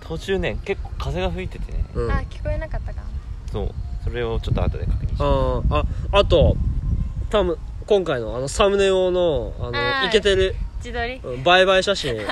[0.00, 1.84] 途中ね結構風が吹いててね。
[1.94, 2.10] うん。
[2.10, 3.02] ああ聞こえなかったか。
[3.52, 3.74] そう。
[4.02, 6.56] それをちょっと後で確認してーああと
[7.28, 11.20] 多分今回のあのサムネ用のあのあーイケてる自撮り。
[11.22, 12.16] うんバイバイ写真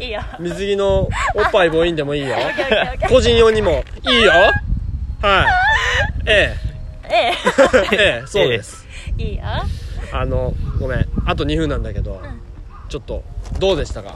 [0.00, 0.20] いいよ。
[0.38, 1.10] 水着のおっ
[1.52, 2.36] ぱい母音でもいいよ。
[3.08, 4.32] 個人用にもいいよ。
[5.22, 5.46] は
[6.26, 6.30] い。
[6.30, 6.56] ええ。
[7.10, 7.32] え
[7.96, 8.20] え。
[8.20, 8.86] えそうです。
[9.18, 9.42] え いいよ。
[10.12, 11.06] あのごめん。
[11.26, 12.40] あと2分なんだけど、ん。
[12.88, 13.22] ちょっと
[13.58, 14.14] どうでしたか？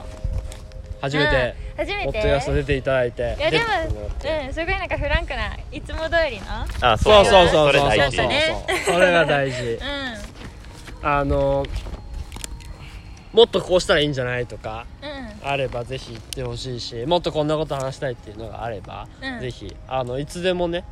[1.00, 2.04] 初めてうん初めて？
[2.06, 3.64] ポッドキャスト出ていただいていやでも
[4.46, 6.46] うんすごいなんかフランクないつも通りの。
[6.80, 8.16] あそうそうそうそうそれ大事。
[8.16, 8.54] そうそうね
[8.84, 9.62] それが大事。
[9.62, 9.78] う
[11.02, 11.64] あの
[13.32, 15.48] もっとこうしたらいいんじゃないとかんうん。
[15.48, 19.40] あればぜひ言ってほしいしもっとこんなこと話したいっていうのがあれば、うん。
[19.40, 20.84] ぜひあのいつでもね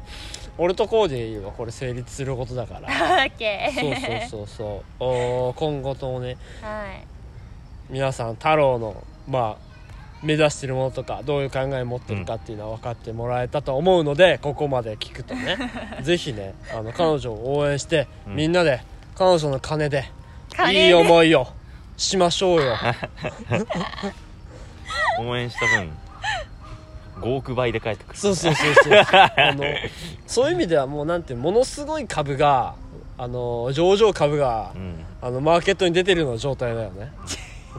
[0.59, 2.89] 俺とコーディ言えばこれ成立することだから。
[2.89, 2.91] オ
[3.27, 5.05] ッケそうーそうそうそう。
[5.05, 7.07] おー今後ともねはい。
[7.91, 9.67] 皆さん太郎のまあ
[10.23, 15.57] 目指してるものとかどういう考え持ってるかっていうのは分かってもらえたと思うので、ここまで聞くとね
[16.03, 18.37] ぜひねあの彼女を応援して、うん。
[18.37, 18.81] みんなで
[19.15, 20.05] 彼女の金で
[20.55, 20.87] 金で。
[20.87, 21.47] いい思いを
[21.97, 22.77] しましょうよ。
[25.19, 25.91] 応援した分
[27.21, 28.19] 5億倍で帰ってくる。
[28.19, 28.93] そうそうそうそう。
[28.93, 29.65] あの
[30.27, 32.75] そういう意味ではもうなんていうものすごい株が
[33.19, 35.05] あの上場株がうん。
[35.23, 37.11] あのマーケットに出てるような状態だよね。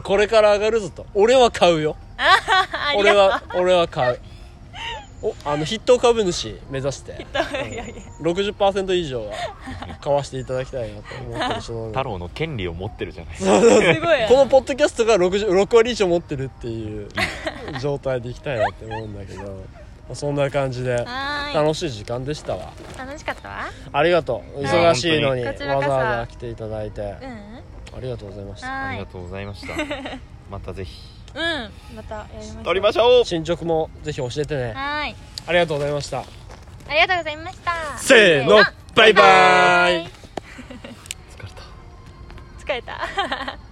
[0.02, 1.06] これから上がるぞと。
[1.14, 1.96] 俺は買うよ。
[2.96, 4.20] 俺がは俺は買う
[5.20, 7.26] おあの筆頭株主目指して。
[7.32, 7.94] とういやいや。
[8.20, 9.32] 60%以上は
[10.00, 11.88] 買わせていただきたいなと思ってるので。
[11.88, 17.08] 太郎の権利を持ってるじゃないすごいこのポッドキャストが60 6割以上持ってるっていう
[17.80, 19.64] 状態でいきたいなって思うんだけど。
[20.14, 21.04] そんな感じで
[21.54, 22.72] 楽しい時間でしたわ。
[22.96, 23.66] 楽しかったわ。
[23.92, 24.62] ありがとう。
[24.64, 24.94] はい。
[24.94, 27.02] 忙しいのにわざわざ来ていただいて。
[27.02, 27.98] うん。
[27.98, 28.86] ありがとうございました。
[28.86, 29.74] ありがとうございました。
[30.50, 31.96] またぜひうん。
[31.96, 32.64] またやりましょう。
[32.64, 33.24] 撮りましょう。
[33.24, 34.72] 進捗もぜひ教えてね。
[34.72, 35.16] はーい。
[35.46, 36.20] ありがとうございました。
[36.20, 36.24] あ
[36.94, 37.72] りがとうございました。
[37.98, 38.64] せーの。
[38.94, 40.06] バイバーイ。
[40.06, 41.62] 疲れた。
[42.64, 43.67] 疲れた